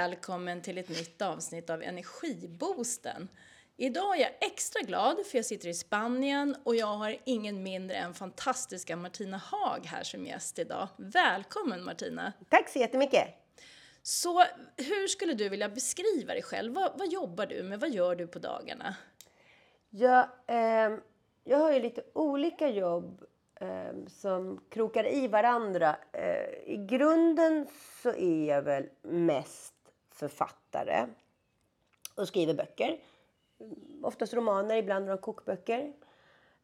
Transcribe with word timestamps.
välkommen 0.00 0.62
till 0.62 0.78
ett 0.78 0.88
nytt 0.88 1.22
avsnitt 1.22 1.70
av 1.70 1.82
Energiboosten. 1.82 3.28
Idag 3.76 4.16
är 4.16 4.20
jag 4.20 4.30
extra 4.40 4.82
glad 4.82 5.26
för 5.26 5.38
jag 5.38 5.44
sitter 5.44 5.68
i 5.68 5.74
Spanien 5.74 6.56
och 6.64 6.76
jag 6.76 6.86
har 6.86 7.16
ingen 7.24 7.62
mindre 7.62 7.96
än 7.96 8.14
fantastiska 8.14 8.96
Martina 8.96 9.36
Haag 9.36 9.86
här 9.86 10.02
som 10.02 10.26
gäst 10.26 10.58
idag. 10.58 10.88
Välkommen 10.96 11.84
Martina! 11.84 12.32
Tack 12.48 12.68
så 12.68 12.78
jättemycket! 12.78 13.28
Så 14.02 14.44
hur 14.76 15.08
skulle 15.08 15.34
du 15.34 15.48
vilja 15.48 15.68
beskriva 15.68 16.32
dig 16.32 16.42
själv? 16.42 16.74
Vad, 16.74 16.98
vad 16.98 17.12
jobbar 17.12 17.46
du 17.46 17.62
med? 17.62 17.80
Vad 17.80 17.90
gör 17.90 18.14
du 18.14 18.26
på 18.26 18.38
dagarna? 18.38 18.94
Ja, 19.90 20.28
eh, 20.46 20.90
jag 21.44 21.58
har 21.58 21.72
ju 21.72 21.80
lite 21.80 22.02
olika 22.12 22.68
jobb 22.68 23.24
eh, 23.60 24.06
som 24.08 24.60
krokar 24.70 25.14
i 25.14 25.28
varandra. 25.28 25.96
Eh, 26.12 26.74
I 26.74 26.86
grunden 26.88 27.66
så 28.02 28.08
är 28.08 28.48
jag 28.48 28.62
väl 28.62 28.88
mest 29.02 29.69
författare 30.20 31.06
och 32.14 32.28
skriver 32.28 32.54
böcker. 32.54 32.98
Oftast 34.02 34.34
romaner, 34.34 34.76
ibland 34.76 35.04
några 35.04 35.18
kokböcker. 35.18 35.92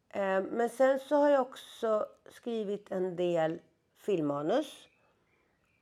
Eh, 0.09 0.41
men 0.41 0.69
sen 0.69 0.99
så 0.99 1.15
har 1.15 1.29
jag 1.29 1.41
också 1.41 2.07
skrivit 2.29 2.91
en 2.91 3.15
del 3.15 3.59
filmmanus. 3.97 4.87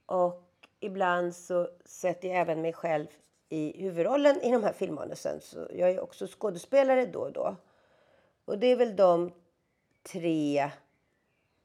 Och 0.06 0.44
ibland 0.80 1.36
så 1.36 1.70
sätter 1.86 2.28
jag 2.28 2.38
även 2.38 2.62
mig 2.62 2.74
själv 2.74 3.08
i 3.50 3.82
huvudrollen 3.82 4.42
i 4.42 4.52
de 4.52 4.64
här 4.64 4.74
filmmanusen. 4.74 5.42
Så 5.42 5.68
jag 5.74 5.90
är 5.90 6.00
också 6.00 6.28
skådespelare 6.28 7.06
då 7.06 7.20
och 7.20 7.32
då. 7.32 7.56
Och 8.46 8.60
det 8.60 8.68
är 8.68 8.76
väl 8.76 8.96
de 8.96 9.32
tre 10.04 10.72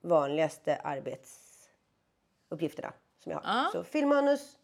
vanligaste 0.01 0.77
arbetsuppgifterna 0.77 2.93
som 3.19 3.33
jag 3.33 3.41
har. 3.41 3.55
Ja. 3.55 3.69
Så 3.73 3.85
filmmanus, 3.85 4.59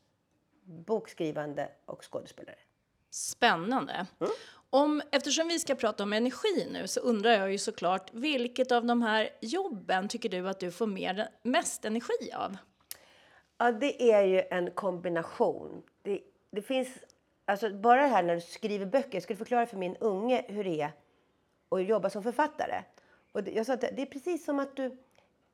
bokskrivande 0.66 1.68
och 1.84 2.12
skådespelare. 2.12 2.56
Spännande. 3.10 4.06
Om, 4.70 5.02
eftersom 5.12 5.48
vi 5.48 5.58
ska 5.58 5.74
prata 5.74 6.02
om 6.02 6.12
energi 6.12 6.68
nu 6.72 6.86
så 6.86 7.00
undrar 7.00 7.30
jag 7.30 7.52
ju 7.52 7.58
såklart 7.58 8.10
vilket 8.12 8.72
av 8.72 8.84
de 8.84 9.02
här 9.02 9.28
jobben 9.40 10.08
tycker 10.08 10.28
du 10.28 10.48
att 10.48 10.60
du 10.60 10.70
får 10.70 10.86
mer, 10.86 11.28
mest 11.42 11.84
energi 11.84 12.32
av? 12.34 12.56
Ja, 13.58 13.72
det 13.72 14.12
är 14.12 14.22
ju 14.22 14.42
en 14.50 14.70
kombination. 14.70 15.82
Det, 16.02 16.20
det 16.50 16.62
finns, 16.62 16.88
alltså 17.44 17.70
bara 17.70 18.02
det 18.02 18.08
här 18.08 18.22
när 18.22 18.34
du 18.34 18.40
skriver 18.40 18.86
böcker. 18.86 19.14
Jag 19.14 19.22
skulle 19.22 19.36
förklara 19.36 19.66
för 19.66 19.76
min 19.76 19.96
unge 19.96 20.44
hur 20.48 20.64
det 20.64 20.80
är 20.80 20.92
att 21.68 21.86
jobba 21.86 22.10
som 22.10 22.22
författare. 22.22 22.82
Och 23.32 23.44
det, 23.44 23.50
jag 23.50 23.66
sa 23.66 23.72
att 23.72 23.80
det 23.80 24.02
är 24.02 24.06
precis 24.06 24.44
som 24.44 24.58
att 24.58 24.76
du 24.76 24.96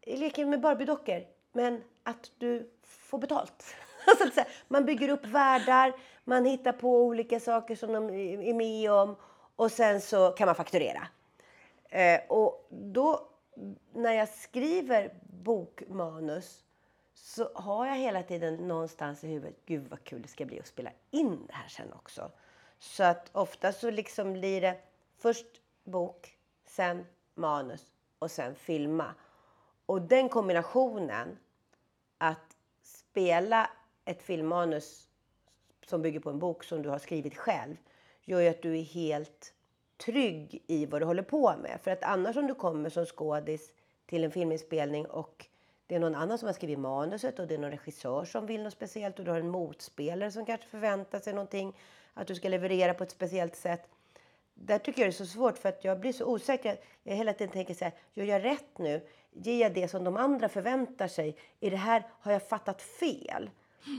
leker 0.07 0.47
med 0.47 0.61
Barbiedockor, 0.61 1.27
men 1.53 1.83
att 2.03 2.31
du 2.39 2.71
får 2.83 3.19
betalt. 3.19 3.65
Alltså 4.21 4.41
att 4.41 4.47
man 4.69 4.85
bygger 4.85 5.09
upp 5.09 5.27
världar, 5.27 5.93
man 6.25 6.45
hittar 6.45 6.73
på 6.73 7.03
olika 7.03 7.41
saker 7.41 7.77
som 7.77 7.93
de 7.93 8.11
är 8.49 8.55
med 8.55 8.93
om 8.93 9.17
och 9.57 9.73
sen 9.73 10.01
så 10.01 10.31
kan 10.31 10.47
man 10.47 10.55
fakturera. 10.55 11.09
Eh, 11.85 12.21
och 12.29 12.67
då 12.71 13.29
när 13.93 14.13
jag 14.13 14.29
skriver 14.29 15.15
bokmanus 15.23 16.65
så 17.15 17.51
har 17.55 17.87
jag 17.87 17.97
hela 17.97 18.23
tiden 18.23 18.55
någonstans 18.55 19.25
i 19.25 19.27
huvudet, 19.27 19.57
gud 19.67 19.89
vad 19.89 20.05
kul 20.05 20.23
det 20.23 20.29
ska 20.29 20.45
bli 20.45 20.61
att 20.61 20.67
spela 20.67 20.91
in 21.11 21.47
det 21.47 21.55
här 21.55 21.69
sen 21.69 21.93
också. 21.93 22.31
Så 22.79 23.05
att 23.05 23.31
ofta 23.33 23.73
så 23.73 23.91
liksom 23.91 24.33
blir 24.33 24.61
det 24.61 24.79
först 25.19 25.47
bok, 25.85 26.37
sen 26.65 27.07
manus 27.35 27.93
och 28.19 28.31
sen 28.31 28.55
filma. 28.55 29.15
Och 29.87 30.03
den 30.03 30.29
kombinationen, 30.29 31.39
att 32.19 32.57
spela 32.83 33.71
ett 34.05 34.23
filmmanus 34.23 35.09
som 35.87 36.03
bygger 36.03 36.21
på 36.21 36.31
en 36.31 36.39
bok 36.39 36.65
som 36.65 36.83
du 36.83 36.89
har 36.89 36.99
skrivit 36.99 37.37
själv, 37.37 37.77
gör 38.25 38.41
ju 38.41 38.49
att 38.49 38.63
du 38.63 38.79
är 38.79 38.83
helt 38.83 39.55
trygg 39.97 40.63
i 40.67 40.87
vad 40.87 41.01
du 41.01 41.07
håller 41.07 41.23
på 41.23 41.57
med. 41.63 41.81
För 41.83 41.91
att 41.91 42.03
annars 42.03 42.37
om 42.37 42.47
du 42.47 42.55
kommer 42.55 42.91
som 42.91 43.07
skådis 43.07 43.73
till 44.07 44.25
en 44.25 44.31
filminspelning 44.31 45.07
och 45.07 45.47
det 45.87 45.95
är 45.95 46.01
någon 46.01 46.15
annan 46.15 46.39
som 46.39 46.47
har 46.47 46.53
skrivit 46.53 46.79
manuset 46.79 47.39
och 47.39 47.47
det 47.47 47.55
är 47.55 47.59
någon 47.59 47.71
regissör 47.71 48.25
som 48.25 48.47
vill 48.47 48.63
något 48.63 48.73
speciellt 48.73 49.19
och 49.19 49.25
du 49.25 49.31
har 49.31 49.39
en 49.39 49.49
motspelare 49.49 50.31
som 50.31 50.47
kanske 50.47 50.67
förväntar 50.67 51.21
sig 51.21 51.33
någonting, 51.33 51.77
att 52.15 52.27
du 52.27 52.35
ska 52.35 52.49
leverera 52.49 52.95
på 52.95 53.05
ett 53.05 53.11
speciellt 53.11 53.57
sätt. 53.57 53.89
Där 54.55 54.79
tycker 54.79 55.03
jag 55.03 55.07
det 55.07 55.15
är 55.15 55.25
så 55.25 55.27
svårt 55.27 55.59
för 55.59 55.69
att 55.69 55.85
jag 55.85 56.01
blir 56.01 56.13
så 56.13 56.25
osäker. 56.25 56.81
Jag 57.03 57.17
hela 57.17 57.33
tiden 57.33 57.53
tänker 57.53 57.75
så 57.75 57.85
här, 57.85 57.95
gör 58.15 58.25
jag 58.25 58.45
rätt 58.45 58.79
nu? 58.79 59.07
Ger 59.31 59.61
jag 59.61 59.75
det 59.75 59.89
som 59.89 60.05
de 60.05 60.17
andra 60.17 60.49
förväntar 60.49 61.09
sig? 61.09 61.37
Är 61.61 61.71
det 61.71 61.77
här, 61.77 62.07
har 62.21 62.33
jag 62.33 62.49
fattat 62.49 62.83
fel? 62.83 63.51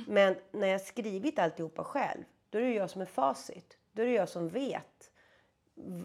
Men 0.08 0.36
när 0.52 0.68
jag 0.68 0.82
skrivit 0.82 1.40
alltihopa 1.40 1.84
själv, 1.84 2.24
då 2.50 2.58
är 2.58 2.62
det 2.62 2.74
jag 2.74 2.90
som 2.90 3.02
är 3.02 3.06
facit. 3.06 3.78
Då 3.92 4.02
är 4.02 4.06
det 4.06 4.14
jag 4.14 4.30
som 4.30 4.50
vet 4.50 5.10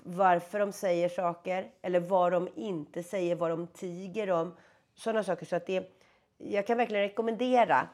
varför 0.05 0.59
de 0.59 0.72
säger 0.72 1.09
saker 1.09 1.71
eller 1.83 2.00
vad 2.00 2.33
de 2.33 2.49
inte 2.55 3.03
säger, 3.03 3.37
vad 3.37 3.50
de 3.50 3.67
tiger 3.67 4.31
om. 4.31 4.56
Sådana 4.94 5.22
saker. 5.22 5.47
Så 5.47 5.56
att 5.56 5.67
det, 5.67 5.93
jag 6.38 6.67
kan 6.67 6.77
verkligen 6.77 7.03
rekommendera 7.03 7.88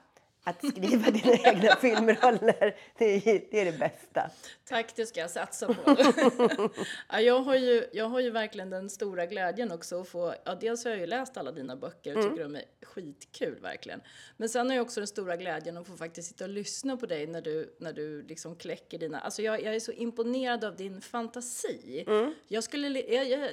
att 0.44 0.66
skriva 0.66 1.10
dina 1.10 1.34
egna 1.44 1.76
filmroller. 1.76 2.76
Det 2.98 3.04
är, 3.04 3.44
det 3.50 3.60
är 3.60 3.64
det 3.64 3.78
bästa. 3.78 4.30
Tack, 4.64 4.96
det 4.96 5.06
ska 5.06 5.20
jag 5.20 5.30
satsa 5.30 5.74
på. 5.74 5.96
ja, 7.08 7.20
jag, 7.20 7.40
har 7.40 7.54
ju, 7.54 7.84
jag 7.92 8.08
har 8.08 8.20
ju 8.20 8.30
verkligen 8.30 8.70
den 8.70 8.90
stora 8.90 9.26
glädjen 9.26 9.72
också 9.72 10.00
att 10.00 10.08
få, 10.08 10.34
ja, 10.44 10.54
dels 10.54 10.84
har 10.84 10.90
jag 10.90 11.00
ju 11.00 11.06
läst 11.06 11.36
alla 11.36 11.52
dina 11.52 11.76
böcker 11.76 12.16
och 12.16 12.22
tycker 12.22 12.42
de 12.42 12.56
är 12.56 12.64
skitkul 12.82 13.58
verkligen. 13.60 14.00
Men 14.36 14.48
sen 14.48 14.68
har 14.68 14.76
jag 14.76 14.82
också 14.82 15.00
den 15.00 15.06
stora 15.06 15.36
glädjen 15.36 15.76
att 15.76 15.86
få 15.86 15.96
faktiskt 15.96 16.28
sitta 16.28 16.44
och 16.44 16.50
lyssna 16.50 16.96
på 16.96 17.06
dig 17.06 17.26
när 17.26 17.42
du, 17.42 17.76
när 17.78 17.92
du 17.92 18.22
liksom 18.22 18.56
kläcker 18.56 18.98
dina, 18.98 19.20
alltså 19.20 19.42
jag, 19.42 19.62
jag 19.62 19.74
är 19.74 19.80
så 19.80 19.92
imponerad 19.92 20.64
av 20.64 20.76
din 20.76 21.00
fantasi. 21.00 22.04
Jag 22.48 22.64
skulle, 22.64 23.00
jag, 23.00 23.28
jag, 23.28 23.50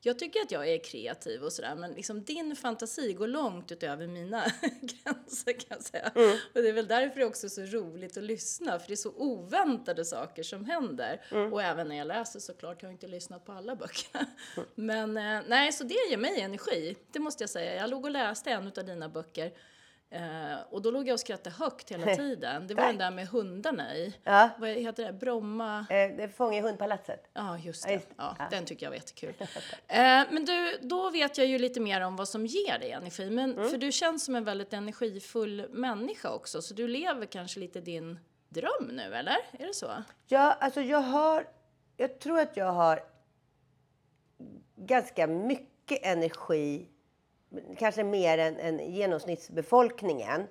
jag 0.00 0.18
tycker 0.18 0.40
att 0.40 0.50
jag 0.50 0.68
är 0.68 0.84
kreativ 0.84 1.42
och 1.42 1.52
sådär, 1.52 1.74
men 1.74 1.92
liksom 1.92 2.24
din 2.24 2.56
fantasi 2.56 3.12
går 3.12 3.26
långt 3.26 3.72
utöver 3.72 4.06
mina 4.06 4.44
gränser 4.80 5.52
kan 5.52 5.68
jag 5.68 5.82
säga. 5.82 6.12
Och 6.32 6.62
det 6.62 6.68
är 6.68 6.72
väl 6.72 6.88
därför 6.88 7.20
det 7.20 7.26
också 7.26 7.46
är 7.46 7.50
så 7.50 7.62
roligt 7.62 8.16
att 8.16 8.22
lyssna, 8.22 8.78
för 8.78 8.88
det 8.88 8.94
är 8.94 8.96
så 8.96 9.12
oväntade 9.16 10.04
saker 10.04 10.42
som 10.42 10.64
händer. 10.64 11.20
Och 11.52 11.62
även 11.62 11.88
när 11.88 11.96
jag 11.96 12.06
läser 12.06 12.40
såklart, 12.40 12.82
jag 12.82 12.88
har 12.88 12.92
inte 12.92 13.06
lyssnat 13.08 13.44
på 13.44 13.52
alla 13.52 13.76
böckerna. 13.76 14.26
Men 14.74 15.16
eh, 15.16 15.40
nej, 15.48 15.72
så 15.72 15.84
det 15.84 15.94
ger 16.10 16.16
mig 16.16 16.40
energi, 16.40 16.96
det 17.12 17.18
måste 17.18 17.42
jag 17.42 17.50
säga. 17.50 17.74
Jag 17.74 17.90
låg 17.90 18.04
och 18.04 18.10
läste 18.10 18.50
en 18.50 18.66
av 18.66 18.84
dina 18.84 19.08
böcker 19.08 19.52
eh, 20.10 20.56
och 20.70 20.82
då 20.82 20.90
låg 20.90 21.08
jag 21.08 21.14
och 21.14 21.20
skrattade 21.20 21.56
högt 21.56 21.90
hela 21.90 22.14
tiden. 22.16 22.66
Det 22.66 22.74
var 22.74 22.86
den 22.86 22.98
där 22.98 23.10
med 23.10 23.28
hundarna 23.28 23.94
i. 23.96 24.14
Ja. 24.24 24.50
Vad 24.58 24.70
heter 24.70 25.04
det? 25.06 25.12
Bromma? 25.12 25.86
Eh, 25.90 26.54
i 26.54 26.60
hundpalatset. 26.60 27.30
Ja, 27.32 27.42
det. 27.42 27.66
just 27.66 27.86
det. 27.86 28.00
Ja, 28.16 28.36
Ja. 28.38 28.46
Den 28.50 28.64
tycker 28.64 28.86
jag 28.86 28.90
var 28.90 28.96
jättekul. 28.96 29.34
eh, 29.86 29.96
men 30.30 30.44
du, 30.44 30.78
då 30.82 31.10
vet 31.10 31.38
jag 31.38 31.46
ju 31.46 31.58
lite 31.58 31.80
mer 31.80 32.00
om 32.00 32.16
vad 32.16 32.28
som 32.28 32.46
ger 32.46 32.78
dig 32.78 32.90
energi. 32.92 33.30
Men 33.30 33.52
Mm. 33.58 33.70
för 33.70 33.78
du 33.78 33.92
känns 33.92 34.24
som 34.24 34.34
en 34.34 34.44
väldigt 34.44 34.72
energifull 34.72 35.66
människa 35.70 36.30
också, 36.30 36.62
så 36.62 36.74
du 36.74 36.88
lever 36.88 37.26
kanske 37.26 37.60
lite 37.60 37.80
din 37.80 38.18
dröm 38.48 38.90
nu, 38.92 39.14
eller? 39.14 39.36
Är 39.58 39.66
det 39.66 39.74
så? 39.74 39.90
Ja, 40.26 40.52
alltså 40.60 40.80
jag 40.80 41.00
har... 41.00 41.46
Jag 41.96 42.18
tror 42.20 42.38
att 42.40 42.56
jag 42.56 42.72
har 42.72 43.00
ganska 44.76 45.26
mycket 45.26 46.02
energi. 46.06 46.88
Kanske 47.78 48.04
mer 48.04 48.38
än, 48.38 48.56
än 48.56 48.92
genomsnittsbefolkningen. 48.92 50.46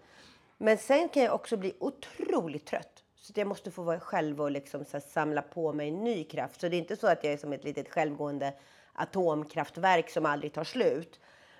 Men 0.57 0.77
sen 0.77 1.09
kan 1.09 1.23
jag 1.23 1.35
också 1.35 1.57
bli 1.57 1.73
otroligt 1.79 2.65
trött. 2.65 3.03
Så 3.15 3.33
jag 3.35 3.47
måste 3.47 3.71
få 3.71 3.83
vara 3.83 3.99
själv 3.99 4.41
och 4.41 4.51
liksom 4.51 4.85
så 4.85 4.99
samla 4.99 5.41
på 5.41 5.73
mig 5.73 5.91
ny 5.91 6.23
kraft. 6.23 6.61
Så 6.61 6.69
det 6.69 6.75
är 6.75 6.79
inte 6.79 6.95
så 6.95 7.07
att 7.07 7.23
jag 7.23 7.33
är 7.33 7.37
som 7.37 7.53
ett 7.53 7.63
litet 7.63 7.89
självgående 7.89 8.53
atomkraftverk 8.93 10.09
som 10.09 10.25
aldrig 10.25 10.53
tar 10.53 10.63
slut. 10.63 11.19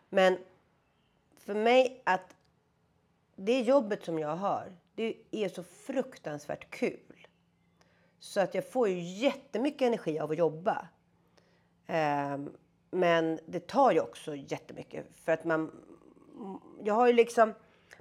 Men 0.10 0.38
för 1.38 1.54
mig 1.54 2.02
att 2.04 2.36
det 3.36 3.62
jobbet 3.62 4.06
som 4.06 4.20
jag 4.20 4.36
har, 4.36 4.72
det 4.96 5.16
är 5.32 5.50
så 5.50 5.64
fruktansvärt 5.64 6.70
kul. 6.70 7.28
Så 8.20 8.40
att 8.40 8.56
jag 8.56 8.72
får 8.72 8.90
ju 8.90 9.00
jättemycket 9.00 9.82
energi 9.82 10.20
av 10.20 10.32
att 10.32 10.38
jobba. 10.38 10.88
Um, 11.88 12.54
men 12.92 13.40
det 13.46 13.68
tar 13.68 13.92
ju 13.92 14.00
också 14.00 14.36
jättemycket. 14.36 15.06
För 15.26 15.32
att 15.32 15.44
man... 15.44 15.72
Jag 16.84 16.94
har 16.94 17.08
ju 17.08 17.14
liksom... 17.14 17.54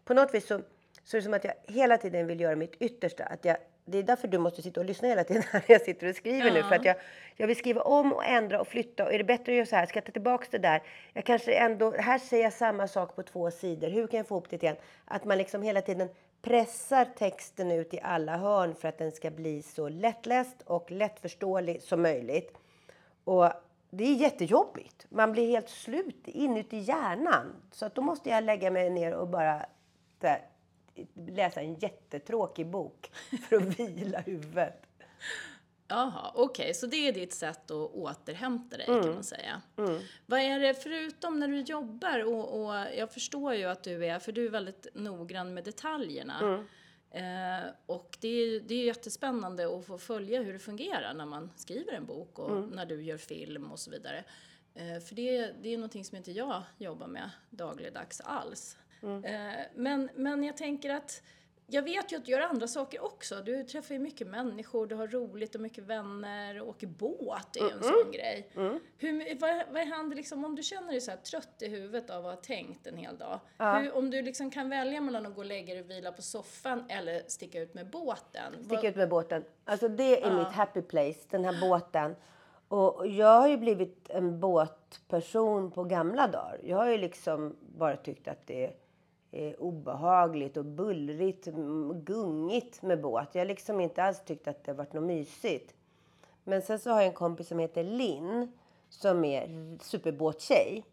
På 0.04 0.14
något 0.14 0.34
vis 0.34 0.46
så, 0.46 0.60
så 1.04 1.16
är 1.16 1.20
det 1.20 1.24
som 1.24 1.34
att 1.34 1.44
jag 1.44 1.54
hela 1.64 1.98
tiden 1.98 2.26
vill 2.26 2.40
göra 2.40 2.56
mitt 2.56 2.74
yttersta. 2.74 3.24
Att 3.24 3.44
jag, 3.44 3.56
det 3.84 3.98
är 3.98 4.02
därför 4.02 4.28
du 4.28 4.38
måste 4.38 4.62
sitta 4.62 4.80
och 4.80 4.86
lyssna 4.86 5.08
hela 5.08 5.24
tiden 5.24 5.42
när 5.52 5.64
jag 5.66 5.80
sitter 5.80 6.08
och 6.08 6.16
skriver 6.16 6.50
nu. 6.50 6.58
Ja. 6.58 6.68
För 6.68 6.76
att 6.76 6.84
jag, 6.84 6.96
jag 7.36 7.46
vill 7.46 7.56
skriva 7.56 7.80
om 7.80 8.12
och 8.12 8.24
ändra 8.24 8.60
och 8.60 8.68
flytta. 8.68 9.04
Och 9.04 9.12
är 9.12 9.18
det 9.18 9.24
bättre 9.24 9.52
att 9.52 9.56
göra 9.56 9.66
så 9.66 9.76
här? 9.76 9.86
Ska 9.86 9.96
jag 9.96 10.04
ta 10.04 10.12
tillbaka 10.12 10.46
det 10.50 10.58
där? 10.58 10.82
Jag 11.12 11.24
kanske 11.24 11.54
ändå... 11.54 11.90
Här 11.90 12.18
säger 12.18 12.44
jag 12.44 12.52
samma 12.52 12.88
sak 12.88 13.16
på 13.16 13.22
två 13.22 13.50
sidor. 13.50 13.88
Hur 13.88 14.06
kan 14.06 14.18
jag 14.18 14.26
få 14.26 14.34
ihop 14.34 14.50
det 14.50 14.62
igen? 14.62 14.76
Att 15.04 15.24
man 15.24 15.38
liksom 15.38 15.62
hela 15.62 15.80
tiden 15.80 16.08
pressar 16.42 17.04
texten 17.04 17.70
ut 17.70 17.94
i 17.94 18.00
alla 18.02 18.36
hörn 18.36 18.74
för 18.74 18.88
att 18.88 18.98
den 18.98 19.12
ska 19.12 19.30
bli 19.30 19.62
så 19.62 19.88
lättläst 19.88 20.62
och 20.66 20.90
lättförståelig 20.90 21.82
som 21.82 22.02
möjligt. 22.02 22.58
Och 23.24 23.50
det 23.96 24.04
är 24.04 24.14
jättejobbigt. 24.14 25.06
Man 25.08 25.32
blir 25.32 25.48
helt 25.48 25.68
slut 25.68 26.22
inuti 26.24 26.78
hjärnan. 26.78 27.52
Så 27.72 27.86
att 27.86 27.94
då 27.94 28.02
måste 28.02 28.30
jag 28.30 28.44
lägga 28.44 28.70
mig 28.70 28.90
ner 28.90 29.14
och 29.14 29.28
bara 29.28 29.66
här, 30.22 30.48
läsa 31.14 31.60
en 31.60 31.74
jättetråkig 31.74 32.66
bok 32.66 33.10
för 33.48 33.56
att 33.56 33.62
vila 33.80 34.20
huvudet. 34.20 34.82
Jaha, 35.88 36.32
okej, 36.34 36.64
okay. 36.64 36.74
så 36.74 36.86
det 36.86 37.08
är 37.08 37.12
ditt 37.12 37.32
sätt 37.32 37.70
att 37.70 37.90
återhämta 37.94 38.76
dig 38.76 38.86
mm. 38.88 39.02
kan 39.02 39.14
man 39.14 39.24
säga. 39.24 39.62
Mm. 39.76 40.00
Vad 40.26 40.40
är 40.40 40.60
det 40.60 40.74
förutom 40.74 41.40
när 41.40 41.48
du 41.48 41.60
jobbar 41.60 42.24
och, 42.24 42.60
och, 42.60 42.74
jag 42.96 43.12
förstår 43.12 43.54
ju 43.54 43.64
att 43.64 43.82
du 43.82 44.06
är, 44.06 44.18
för 44.18 44.32
du 44.32 44.46
är 44.46 44.50
väldigt 44.50 44.86
noggrann 44.94 45.54
med 45.54 45.64
detaljerna. 45.64 46.40
Mm. 46.40 46.64
Eh, 47.16 47.70
och 47.86 48.18
det 48.20 48.28
är, 48.28 48.60
det 48.60 48.74
är 48.74 48.84
jättespännande 48.84 49.78
att 49.78 49.86
få 49.86 49.98
följa 49.98 50.42
hur 50.42 50.52
det 50.52 50.58
fungerar 50.58 51.14
när 51.14 51.26
man 51.26 51.50
skriver 51.56 51.92
en 51.92 52.06
bok 52.06 52.38
och 52.38 52.50
mm. 52.50 52.70
när 52.70 52.86
du 52.86 53.02
gör 53.02 53.16
film 53.16 53.72
och 53.72 53.78
så 53.78 53.90
vidare. 53.90 54.24
Eh, 54.74 55.00
för 55.00 55.14
det, 55.14 55.52
det 55.62 55.68
är 55.68 55.76
någonting 55.76 56.04
som 56.04 56.16
inte 56.16 56.32
jag 56.32 56.62
jobbar 56.78 57.06
med 57.06 57.30
dagligdags 57.50 58.20
alls. 58.20 58.76
Mm. 59.02 59.24
Eh, 59.24 59.64
men, 59.74 60.10
men 60.14 60.44
jag 60.44 60.56
tänker 60.56 60.90
att 60.90 61.22
jag 61.66 61.82
vet 61.82 62.12
ju 62.12 62.16
att 62.16 62.24
du 62.24 62.32
gör 62.32 62.40
andra 62.40 62.66
saker 62.66 63.04
också. 63.04 63.42
Du 63.44 63.64
träffar 63.64 63.94
ju 63.94 64.00
mycket 64.00 64.26
människor, 64.26 64.86
du 64.86 64.94
har 64.94 65.06
roligt 65.06 65.54
och 65.54 65.60
mycket 65.60 65.84
vänner, 65.84 66.62
och 66.62 66.68
åker 66.68 66.86
båt 66.86 67.56
är 67.56 67.60
ju 67.60 67.66
en 67.66 67.72
mm. 67.72 67.82
sån 67.82 68.12
grej. 68.12 68.50
Mm. 68.56 68.80
Hur, 68.98 69.40
vad, 69.40 69.62
vad 69.70 69.82
händer 69.82 70.16
liksom 70.16 70.44
om 70.44 70.54
du 70.54 70.62
känner 70.62 70.92
dig 70.92 71.00
så 71.00 71.10
här 71.10 71.18
trött 71.18 71.62
i 71.62 71.68
huvudet 71.68 72.10
av 72.10 72.26
att 72.26 72.34
ha 72.34 72.42
tänkt 72.42 72.86
en 72.86 72.96
hel 72.96 73.18
dag? 73.18 73.40
Ja. 73.56 73.78
Hur, 73.78 73.96
om 73.96 74.10
du 74.10 74.22
liksom 74.22 74.50
kan 74.50 74.70
välja 74.70 75.00
mellan 75.00 75.26
att 75.26 75.34
gå 75.34 75.40
och 75.40 75.46
lägga 75.46 75.74
dig 75.74 75.82
och 75.82 75.90
vila 75.90 76.12
på 76.12 76.22
soffan 76.22 76.84
eller 76.88 77.22
sticka 77.26 77.60
ut 77.60 77.74
med 77.74 77.90
båten? 77.90 78.52
Sticka 78.60 78.76
vad... 78.76 78.84
ut 78.84 78.96
med 78.96 79.08
båten. 79.08 79.44
Alltså 79.64 79.88
det 79.88 80.22
är 80.22 80.30
ja. 80.30 80.38
mitt 80.38 80.52
happy 80.52 80.82
place, 80.82 81.20
den 81.30 81.44
här 81.44 81.60
båten. 81.60 82.16
Och 82.68 83.06
jag 83.06 83.40
har 83.40 83.48
ju 83.48 83.56
blivit 83.56 84.10
en 84.10 84.40
båtperson 84.40 85.70
på 85.70 85.84
gamla 85.84 86.26
dagar. 86.26 86.60
Jag 86.64 86.76
har 86.76 86.88
ju 86.88 86.98
liksom 86.98 87.56
bara 87.60 87.96
tyckt 87.96 88.28
att 88.28 88.46
det 88.46 88.64
är 88.64 88.72
eh, 89.36 89.54
obehagligt 89.58 90.56
och 90.56 90.64
bullrigt, 90.64 91.46
gungigt 91.94 92.82
med 92.82 93.00
båt. 93.00 93.28
Jag 93.32 93.40
har 93.40 93.46
liksom 93.46 93.80
inte 93.80 94.02
alls 94.02 94.24
tyckt 94.24 94.48
att 94.48 94.64
det 94.64 94.72
varit 94.72 94.92
något 94.92 95.04
mysigt. 95.04 95.74
Men 96.44 96.62
sen 96.62 96.78
så 96.78 96.90
har 96.90 97.00
jag 97.00 97.06
en 97.06 97.14
kompis 97.14 97.48
som 97.48 97.58
heter 97.58 97.84
Linn 97.84 98.52
som 98.88 99.24
är 99.24 99.78
superbåttjej. 99.82 100.84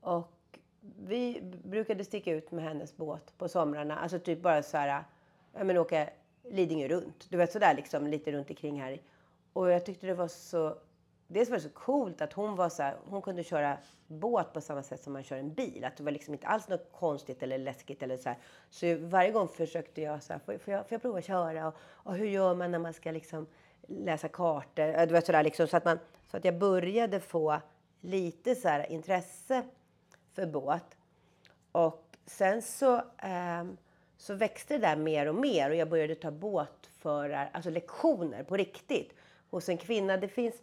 Och 0.00 0.58
vi 0.80 1.42
brukade 1.64 2.04
sticka 2.04 2.32
ut 2.32 2.50
med 2.50 2.64
hennes 2.64 2.96
båt 2.96 3.38
på 3.38 3.48
somrarna. 3.48 3.96
Alltså 3.96 4.18
typ 4.18 4.42
bara 4.42 4.62
så 4.62 4.76
här, 4.76 5.04
ja 5.52 5.64
men 5.64 5.78
åka 5.78 6.10
Lidingö 6.50 6.88
runt. 6.88 7.26
Du 7.30 7.36
vet 7.36 7.52
sådär 7.52 7.74
liksom 7.74 8.06
lite 8.06 8.32
runt 8.32 8.50
omkring 8.50 8.80
här. 8.80 9.00
Och 9.52 9.70
jag 9.70 9.86
tyckte 9.86 10.06
det 10.06 10.14
var 10.14 10.28
så 10.28 10.76
dels 11.34 11.50
var 11.50 11.56
det 11.56 11.62
så 11.62 11.68
coolt 11.68 12.20
att 12.20 12.32
hon 12.32 12.56
var 12.56 12.68
så 12.68 12.82
här, 12.82 12.96
hon 13.04 13.22
kunde 13.22 13.44
köra 13.44 13.78
båt 14.06 14.52
på 14.52 14.60
samma 14.60 14.82
sätt 14.82 15.02
som 15.02 15.12
man 15.12 15.22
kör 15.22 15.36
en 15.36 15.54
bil. 15.54 15.84
Att 15.84 15.96
det 15.96 16.02
var 16.02 16.10
liksom 16.10 16.34
inte 16.34 16.46
alls 16.46 16.68
något 16.68 16.92
konstigt 16.92 17.42
eller 17.42 17.58
läskigt 17.58 18.02
eller 18.02 18.16
så 18.16 18.28
här. 18.28 18.38
Så 18.70 18.96
varje 19.00 19.30
gång 19.30 19.48
försökte 19.48 20.02
jag 20.02 20.22
så 20.22 20.32
här, 20.32 20.40
får, 20.40 20.58
får, 20.58 20.74
jag, 20.74 20.88
får 20.88 20.94
jag 20.94 21.02
prova 21.02 21.18
att 21.18 21.24
köra? 21.24 21.68
Och, 21.68 21.74
och, 21.84 22.14
hur 22.14 22.26
gör 22.26 22.54
man 22.54 22.70
när 22.70 22.78
man 22.78 22.94
ska 22.94 23.10
liksom 23.10 23.46
läsa 23.86 24.28
kartor? 24.28 25.06
Du 25.06 25.12
vet 25.12 25.26
sådär 25.26 25.42
liksom, 25.42 25.68
så 25.68 25.76
att 25.76 25.84
man, 25.84 25.98
så 26.30 26.36
att 26.36 26.44
jag 26.44 26.58
började 26.58 27.20
få 27.20 27.60
lite 28.00 28.54
så 28.54 28.68
här 28.68 28.92
intresse 28.92 29.62
för 30.32 30.46
båt. 30.46 30.96
Och 31.72 32.16
sen 32.26 32.62
så, 32.62 32.96
eh, 32.96 33.64
så 34.16 34.34
växte 34.34 34.74
det 34.74 34.86
där 34.86 34.96
mer 34.96 35.26
och 35.26 35.34
mer 35.34 35.70
och 35.70 35.76
jag 35.76 35.88
började 35.88 36.14
ta 36.14 36.30
båtförar, 36.30 37.50
alltså 37.52 37.70
lektioner 37.70 38.42
på 38.42 38.56
riktigt 38.56 39.14
hos 39.50 39.68
en 39.68 39.78
kvinna. 39.78 40.16
Det 40.16 40.28
finns 40.28 40.54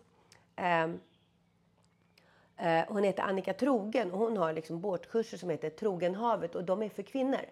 hon 2.88 3.03
heter 3.03 3.24
Annika 3.24 3.53
Trogen 3.53 4.12
och 4.12 4.19
hon 4.19 4.38
har 4.38 4.53
liksom 4.53 4.81
båtkurser 4.81 5.38
som 5.38 5.50
heter 5.50 5.69
Trogenhavet 5.69 6.56
och 6.56 6.63
de 6.63 6.83
är 6.83 6.89
för 6.89 7.03
kvinnor. 7.03 7.45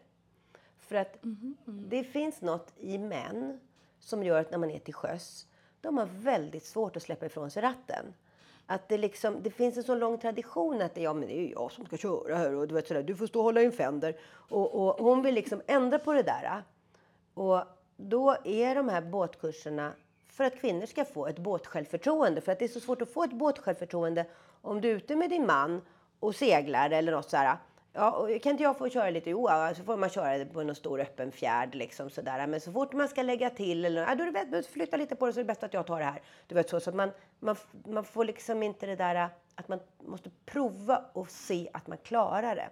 För 0.77 0.95
att 0.95 1.23
mm 1.23 1.55
-hmm. 1.65 1.87
det 1.89 2.03
finns 2.03 2.41
något 2.41 2.73
i 2.77 2.97
män 2.97 3.59
som 3.99 4.23
gör 4.23 4.41
att 4.41 4.51
när 4.51 4.57
man 4.57 4.71
är 4.71 4.79
till 4.79 4.93
sjöss, 4.93 5.47
de 5.81 5.97
har 5.97 6.05
väldigt 6.05 6.65
svårt 6.65 6.95
att 6.95 7.03
släppa 7.03 7.25
ifrån 7.25 7.51
sig 7.51 7.63
ratten. 7.63 8.13
Att 8.65 8.89
det, 8.89 8.97
liksom, 8.97 9.43
det 9.43 9.49
finns 9.49 9.77
en 9.77 9.83
så 9.83 9.95
lång 9.95 10.17
tradition 10.17 10.81
att 10.81 10.95
det, 10.95 11.01
ja, 11.01 11.13
men 11.13 11.27
det 11.27 11.39
är 11.39 11.51
jag 11.51 11.71
som 11.71 11.85
ska 11.85 11.97
köra 11.97 12.35
här 12.35 12.55
och 12.55 12.67
du 12.67 12.75
vet 12.75 12.87
sådär, 12.87 13.03
du 13.03 13.15
får 13.15 13.27
stå 13.27 13.39
och 13.39 13.45
hålla 13.45 13.61
i 13.61 13.65
en 13.65 13.71
fender. 13.71 14.17
Och, 14.31 14.73
och 14.73 15.05
hon 15.05 15.21
vill 15.21 15.35
liksom 15.35 15.61
ändra 15.67 15.99
på 15.99 16.13
det 16.13 16.23
där. 16.23 16.63
Och 17.33 17.63
då 17.97 18.35
är 18.43 18.75
de 18.75 18.89
här 18.89 19.01
båtkurserna 19.01 19.93
för 20.39 20.43
att 20.43 20.59
kvinnor 20.59 20.85
ska 20.85 21.05
få 21.05 21.27
ett 21.27 21.39
båtsjälvförtroende. 21.39 22.41
För 22.41 22.51
att 22.51 22.59
det 22.59 22.65
är 22.65 22.69
så 22.69 22.79
svårt 22.79 23.01
att 23.01 23.13
få 23.13 23.23
ett 23.23 23.33
båtsjälvförtroende 23.33 24.25
om 24.61 24.81
du 24.81 24.91
är 24.91 24.95
ute 24.95 25.15
med 25.15 25.29
din 25.29 25.45
man 25.45 25.81
och 26.19 26.35
seglar 26.35 26.89
eller 26.89 27.11
något 27.11 27.29
sådär. 27.29 27.57
Ja, 27.93 28.27
kan 28.43 28.51
inte 28.51 28.63
jag 28.63 28.77
få 28.77 28.89
köra 28.89 29.09
lite? 29.09 29.29
Jo, 29.29 29.49
så 29.77 29.83
får 29.83 29.97
man 29.97 30.09
köra 30.09 30.45
på 30.45 30.63
någon 30.63 30.75
stor 30.75 30.99
öppen 30.99 31.31
fjärd 31.31 31.75
liksom 31.75 32.09
sådär. 32.09 32.47
Men 32.47 32.61
så 32.61 32.71
fort 32.71 32.93
man 32.93 33.07
ska 33.07 33.21
lägga 33.21 33.49
till 33.49 33.85
eller 33.85 34.01
ja, 34.01 34.15
då 34.15 34.23
är 34.23 34.31
det 34.31 34.45
bäst, 34.45 34.69
flytta 34.69 34.97
lite 34.97 35.15
på 35.15 35.27
det 35.27 35.33
så 35.33 35.39
är 35.39 35.43
det 35.43 35.47
bäst 35.47 35.63
att 35.63 35.73
jag 35.73 35.87
tar 35.87 35.99
det 35.99 36.05
här. 36.05 36.21
Du 36.47 36.55
vet 36.55 36.69
så, 36.69 36.79
så 36.79 36.89
att 36.89 36.95
man, 36.95 37.11
man, 37.39 37.55
man 37.87 38.03
får 38.03 38.25
liksom 38.25 38.63
inte 38.63 38.85
det 38.85 38.95
där 38.95 39.29
att 39.55 39.67
man 39.67 39.79
måste 40.03 40.29
prova 40.45 41.05
och 41.13 41.29
se 41.29 41.69
att 41.73 41.87
man 41.87 41.97
klarar 41.97 42.55
det. 42.55 42.69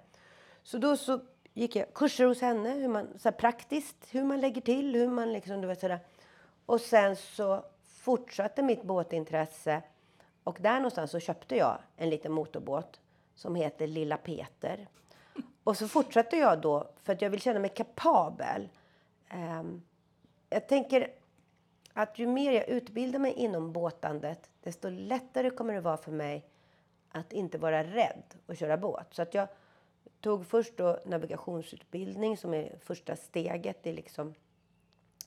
Så 0.63 0.78
då 0.78 0.98
så 0.98 1.20
gick 1.54 1.75
jag 1.75 1.94
kurser 1.94 2.25
hos 2.25 2.42
henne, 2.42 2.70
hur 2.70 2.88
man, 2.88 3.08
så 3.18 3.31
praktiskt, 3.31 4.08
hur 4.12 4.24
man 4.24 4.42
lägger 4.42 4.62
till, 4.62 4.96
hur 4.96 5.08
man 5.08 5.34
liksom, 5.34 5.62
du 5.62 5.68
vet 5.68 5.80
sådär. 5.80 6.00
Och 6.68 6.81
sen 6.81 7.16
så 7.16 7.66
fortsatte 7.86 8.64
mitt 8.64 8.84
båtintresse 8.84 9.81
och 10.44 10.58
där 10.62 10.75
någonstans 10.75 11.12
så 11.12 11.19
köpte 11.19 11.56
jag 11.56 11.78
en 11.98 12.10
liten 12.10 12.31
motorbåt 12.31 13.00
som 13.36 13.56
heter 13.56 13.88
Lilla 13.88 14.18
Peter. 14.18 14.88
Och 15.64 15.78
så 15.78 15.88
fortsatte 15.88 16.38
jag 16.38 16.62
då 16.62 16.90
för 17.04 17.14
att 17.14 17.22
jag 17.22 17.30
vill 17.30 17.42
känna 17.42 17.60
mig 17.60 17.69
kapabel. 17.69 18.69
Um, 19.34 19.84
jag 20.50 20.68
tänker 20.68 21.12
att 21.94 22.19
ju 22.19 22.28
mer 22.28 22.52
jag 22.52 22.70
utbildar 22.70 23.20
mig 23.20 23.34
inom 23.34 23.74
båtandet 23.74 24.50
desto 24.63 24.90
lättare 24.90 25.50
kommer 25.50 25.74
det 25.74 25.81
vara 25.81 25.98
för 25.98 26.12
mig 26.12 26.46
att 27.10 27.34
inte 27.34 27.58
vara 27.58 27.84
rädd 27.84 28.24
att 28.48 28.60
köra 28.60 28.78
båt. 28.78 29.08
Så 29.12 29.22
att 29.22 29.34
jag 29.34 29.48
tog 30.22 30.46
först 30.46 30.78
då 30.78 31.00
navigationsutbildning 31.06 32.38
som 32.38 32.54
är 32.54 32.78
första 32.80 33.16
steget. 33.16 33.88
i 33.88 33.94
liksom 33.94 34.34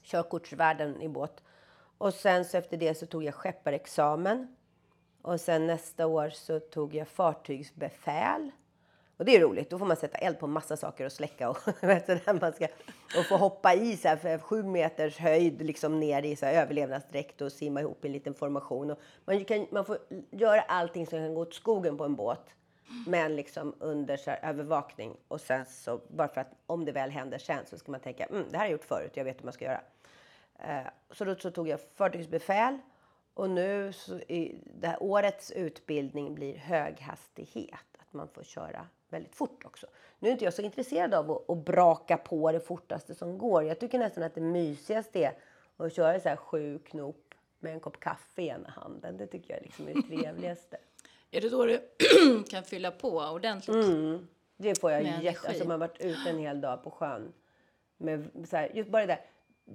körkortsvärlden 0.02 1.02
i 1.02 1.08
båt. 1.08 1.42
Och 1.98 2.14
sen 2.14 2.44
så 2.44 2.56
efter 2.56 2.76
det 2.76 2.94
så 2.94 3.06
tog 3.06 3.24
jag 3.24 3.34
skepparexamen. 3.34 4.56
Och 5.22 5.40
sen 5.40 5.66
nästa 5.66 6.06
år 6.06 6.28
så 6.30 6.60
tog 6.60 6.94
jag 6.94 7.08
fartygsbefäl. 7.08 8.50
Och 9.20 9.26
det 9.26 9.36
är 9.36 9.40
roligt, 9.40 9.70
då 9.70 9.78
får 9.78 9.86
man 9.86 9.96
sätta 9.96 10.18
eld 10.18 10.38
på 10.38 10.46
massa 10.46 10.76
saker 10.76 11.04
och 11.04 11.12
släcka 11.12 11.50
och, 11.50 11.56
man 12.40 12.52
ska, 12.52 12.66
och 13.18 13.26
få 13.28 13.36
hoppa 13.36 13.74
i 13.74 13.96
så 13.96 14.08
här, 14.08 14.16
för 14.16 14.38
sju 14.38 14.62
meters 14.62 15.18
höjd 15.18 15.62
liksom 15.62 16.00
ner 16.00 16.22
i 16.22 16.36
så 16.36 16.46
här, 16.46 16.62
överlevnadsdräkt 16.62 17.40
och 17.40 17.52
simma 17.52 17.80
ihop 17.80 18.04
i 18.04 18.08
en 18.08 18.12
liten 18.12 18.34
formation. 18.34 18.90
Och 18.90 18.98
man, 19.24 19.44
kan, 19.44 19.66
man 19.70 19.84
får 19.84 19.98
göra 20.30 20.60
allting 20.60 21.06
som 21.06 21.18
kan 21.18 21.34
gå 21.34 21.40
åt 21.40 21.54
skogen 21.54 21.96
på 21.96 22.04
en 22.04 22.16
båt. 22.16 22.46
Men 23.06 23.36
liksom 23.36 23.74
under 23.78 24.16
så 24.16 24.30
här, 24.30 24.40
övervakning. 24.42 25.16
Och 25.28 25.40
sen 25.40 25.66
så, 25.66 26.00
bara 26.08 26.28
för 26.28 26.40
att 26.40 26.52
om 26.66 26.84
det 26.84 26.92
väl 26.92 27.10
händer 27.10 27.38
sen 27.38 27.66
så 27.66 27.78
ska 27.78 27.92
man 27.92 28.00
tänka, 28.00 28.24
mm, 28.24 28.44
det 28.50 28.56
här 28.56 28.58
har 28.58 28.64
jag 28.64 28.72
gjort 28.72 28.84
förut, 28.84 29.12
jag 29.14 29.24
vet 29.24 29.38
hur 29.38 29.44
man 29.44 29.52
ska 29.52 29.64
göra. 29.64 29.80
Eh, 30.58 30.86
så 31.10 31.24
då 31.24 31.34
så 31.34 31.50
tog 31.50 31.68
jag 31.68 31.80
fartygsbefäl 31.80 32.78
och 33.34 33.50
nu 33.50 33.92
så 33.92 34.18
i 34.18 34.60
det 34.80 34.86
här 34.86 35.02
årets 35.02 35.50
utbildning 35.50 36.34
blir 36.34 36.56
höghastighet. 36.56 37.86
Att 37.98 38.12
man 38.12 38.28
får 38.28 38.42
köra 38.42 38.86
väldigt 39.08 39.34
fort 39.34 39.64
också. 39.64 39.86
Nu 40.18 40.28
är 40.28 40.32
inte 40.32 40.44
jag 40.44 40.54
så 40.54 40.62
intresserad 40.62 41.14
av 41.14 41.30
att, 41.30 41.50
att 41.50 41.64
braka 41.64 42.16
på 42.16 42.52
det 42.52 42.60
fortaste 42.60 43.14
som 43.14 43.38
går. 43.38 43.62
Jag 43.64 43.80
tycker 43.80 43.98
nästan 43.98 44.24
att 44.24 44.34
det 44.34 44.40
mysigaste 44.40 45.24
är 45.24 45.32
att 45.76 45.94
köra 45.94 46.20
så 46.20 46.28
här 46.28 46.36
sju 46.36 46.78
knop 46.78 47.34
med 47.58 47.72
en 47.72 47.80
kopp 47.80 48.00
kaffe 48.00 48.42
i 48.42 48.48
ena 48.48 48.70
handen. 48.70 49.16
Det 49.16 49.26
tycker 49.26 49.54
jag 49.54 49.62
liksom 49.62 49.88
är 49.88 49.94
det 49.94 50.02
trevligaste. 50.22 50.76
Är 51.30 51.40
det 51.40 51.48
då 51.48 51.64
du 51.64 51.80
kan 52.50 52.64
fylla 52.64 52.90
på 52.90 53.18
ordentligt? 53.18 53.84
Mm, 53.84 54.28
det 54.56 54.80
får 54.80 54.90
jag 54.90 55.22
jätte... 55.22 55.48
Alltså 55.48 55.64
man 55.64 55.70
har 55.70 55.88
varit 55.88 56.00
ute 56.00 56.30
en 56.30 56.38
hel 56.38 56.60
dag 56.60 56.84
på 56.84 56.90
sjön. 56.90 57.32
Med 57.96 58.46
så 58.48 58.56
här, 58.56 58.70
just 58.74 58.90
bara 58.90 59.06
det 59.06 59.12
där 59.12 59.20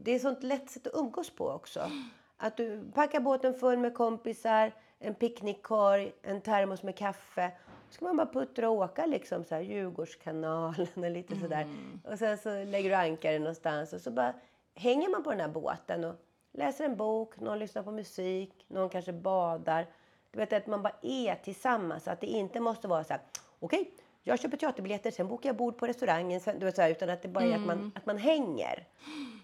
det 0.03 0.11
är 0.11 0.19
sånt 0.19 0.43
lätt 0.43 0.69
sätt 0.69 0.87
att 0.87 0.95
umgås 0.95 1.29
på 1.29 1.49
också. 1.49 1.91
Att 2.37 2.57
du 2.57 2.91
packar 2.93 3.19
båten 3.19 3.53
full 3.53 3.77
med 3.77 3.93
kompisar, 3.93 4.71
en 4.99 5.15
picknickkorg, 5.15 6.13
en 6.21 6.41
termos 6.41 6.83
med 6.83 6.97
kaffe. 6.97 7.51
Så 7.89 7.93
ska 7.93 8.05
man 8.05 8.17
bara 8.17 8.33
puttra 8.33 8.69
och 8.69 8.75
åka 8.75 9.05
liksom 9.05 9.43
så 9.43 9.55
här 9.55 9.61
Djurgårdskanalen 9.61 10.87
och 10.95 11.11
lite 11.11 11.35
sådär. 11.35 11.61
Mm. 11.61 12.01
Och 12.03 12.19
sen 12.19 12.37
så 12.37 12.49
lägger 12.63 12.89
du 12.89 12.95
ankare 12.95 13.39
någonstans 13.39 13.93
och 13.93 14.01
så 14.01 14.11
bara 14.11 14.33
hänger 14.75 15.09
man 15.09 15.23
på 15.23 15.31
den 15.31 15.39
här 15.39 15.47
båten 15.47 16.03
och 16.03 16.15
läser 16.53 16.85
en 16.85 16.95
bok, 16.95 17.39
någon 17.39 17.59
lyssnar 17.59 17.83
på 17.83 17.91
musik, 17.91 18.65
någon 18.67 18.89
kanske 18.89 19.13
badar. 19.13 19.87
Du 20.35 20.39
vet 20.39 20.53
att 20.53 20.67
man 20.67 20.83
bara 20.83 20.93
är 21.01 21.35
tillsammans, 21.35 22.07
att 22.07 22.21
det 22.21 22.27
inte 22.27 22.59
måste 22.59 22.87
vara 22.87 23.03
så 23.03 23.13
här, 23.13 23.21
okej, 23.59 23.81
okay, 23.81 23.93
jag 24.23 24.39
köper 24.39 24.57
teaterbiljetter, 24.57 25.11
sen 25.11 25.27
bokar 25.27 25.49
jag 25.49 25.55
bord 25.55 25.77
på 25.77 25.87
restaurangen, 25.87 26.41
du 26.59 26.65
vet 26.65 26.75
så 26.75 26.81
här, 26.81 26.91
utan 26.91 27.09
att 27.09 27.21
det 27.21 27.27
bara 27.27 27.43
är 27.43 27.47
mm. 27.47 27.61
att, 27.61 27.67
man, 27.67 27.77
mm. 27.77 27.91
att 27.95 28.05
man 28.05 28.17
hänger. 28.17 28.87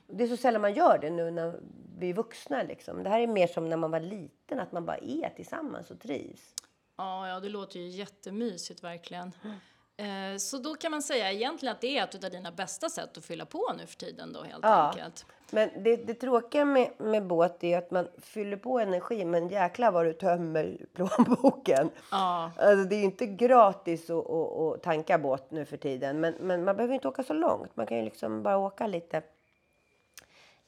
Det 0.08 0.24
är 0.24 0.28
så 0.28 0.38
sällan 0.38 0.62
man 0.62 0.74
gör 0.74 0.98
det 1.02 1.10
nu 1.10 1.32
när 1.32 1.60
vi 1.98 2.10
är 2.10 2.14
vuxna. 2.14 2.64
Liksom. 2.64 3.04
Det 3.04 3.10
här 3.10 3.20
är 3.20 3.28
mer 3.28 3.48
som 3.48 3.70
när 3.70 3.78
man 3.78 3.92
var 3.92 4.00
liten, 4.00 4.60
att 4.60 4.72
man 4.72 4.86
bara 4.86 4.98
är 4.98 5.30
tillsammans 5.36 5.92
och 5.92 6.00
trivs. 6.00 6.56
Ja, 6.98 7.28
ja 7.28 7.40
det 7.40 7.50
låter 7.50 7.80
ju 7.80 7.88
jättemysigt 7.88 8.84
verkligen. 8.84 9.32
Mm. 9.44 9.58
Eh, 10.02 10.38
så 10.38 10.58
då 10.58 10.76
kan 10.76 10.92
man 10.92 11.02
säga 11.02 11.32
egentligen 11.32 11.76
att 11.76 11.82
det 11.82 11.98
är 11.98 12.04
ett 12.04 12.24
av 12.24 12.32
dina 12.32 12.52
bästa 12.52 12.90
sätt 12.90 13.18
att 13.18 13.26
fylla 13.26 13.46
på 13.46 13.74
nu 13.78 13.86
för 13.86 13.96
tiden 13.98 14.34
då 14.34 14.44
helt 14.44 14.60
Ja. 14.64 14.90
enkelt. 14.90 15.26
Men 15.54 15.70
det, 15.84 15.96
det 15.96 16.14
tråkiga 16.14 16.66
med, 16.66 16.92
med 16.98 17.28
båt 17.28 17.64
är 17.64 17.78
att 17.78 17.92
man 17.92 18.08
fyller 18.18 18.58
på 18.58 18.80
energi 18.80 19.26
men 19.26 19.48
jäklar 19.50 19.92
vad 19.92 20.06
du 20.06 20.14
tömmer 20.14 20.78
plånboken. 20.94 21.90
Ja. 22.12 22.52
Alltså, 22.58 22.90
det 22.90 22.96
är 22.96 23.00
ju 23.00 23.06
inte 23.06 23.26
gratis 23.26 24.10
att, 24.10 24.30
att, 24.30 24.58
att 24.60 24.84
tanka 24.84 25.18
båt 25.18 25.52
nu 25.52 25.66
för 25.66 25.78
tiden. 25.78 26.20
Men, 26.20 26.34
men 26.40 26.64
man 26.64 26.76
behöver 26.76 26.94
inte 26.94 27.08
åka 27.08 27.24
så 27.24 27.34
långt. 27.34 27.76
Man 27.76 27.86
kan 27.88 27.98
ju 27.98 28.04
liksom 28.04 28.44
bara 28.44 28.58
åka 28.58 28.88
lite, 28.88 29.22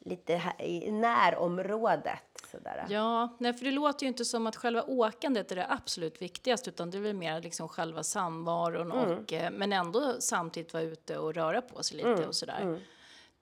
lite 0.06 0.36
här 0.36 0.62
i 0.62 0.92
närområdet. 0.92 2.24
Sådär. 2.52 2.86
Ja, 2.90 3.38
nej, 3.40 3.54
för 3.54 3.66
det 3.66 3.72
låter 3.72 4.04
ju 4.04 4.08
inte 4.08 4.26
som 4.26 4.48
att 4.48 4.56
själva 4.56 4.84
åkandet 4.84 5.52
är 5.52 5.56
det 5.56 5.68
absolut 5.70 6.22
viktigaste 6.22 6.70
utan 6.70 6.92
det 6.92 6.98
är 6.98 7.02
väl 7.02 7.14
mer 7.16 7.42
liksom 7.42 7.70
själva 7.70 8.04
samvaron 8.04 8.92
och 8.92 9.34
eh, 9.34 9.52
men 9.52 9.74
ändå 9.74 10.16
samtidigt 10.20 10.74
vara 10.74 10.84
ute 10.84 11.18
och 11.18 11.34
röra 11.34 11.62
på 11.62 11.84
sig 11.84 11.98
lite 11.98 12.28
och 12.28 12.36
sådär. 12.36 12.82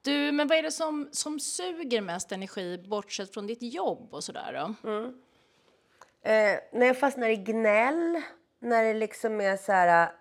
Du, 0.02 0.32
men 0.32 0.48
vad 0.48 0.58
är 0.58 0.64
det 0.64 0.72
som, 0.72 1.10
som 1.12 1.40
suger 1.40 2.02
mest 2.02 2.32
energi 2.32 2.78
bortsett 2.78 3.34
från 3.34 3.48
ditt 3.48 3.62
jobb 3.62 4.14
och 4.14 4.24
sådär 4.24 4.54
då? 4.54 4.90
Eh, 6.24 6.60
när 6.74 6.86
jag 6.86 7.00
fastnar 7.00 7.30
i 7.30 7.36
gnäll, 7.36 8.22
när 8.60 8.84
det 8.84 8.94
liksom 8.94 9.42
är 9.42 9.58
så 9.58 9.72
här... 9.72 10.12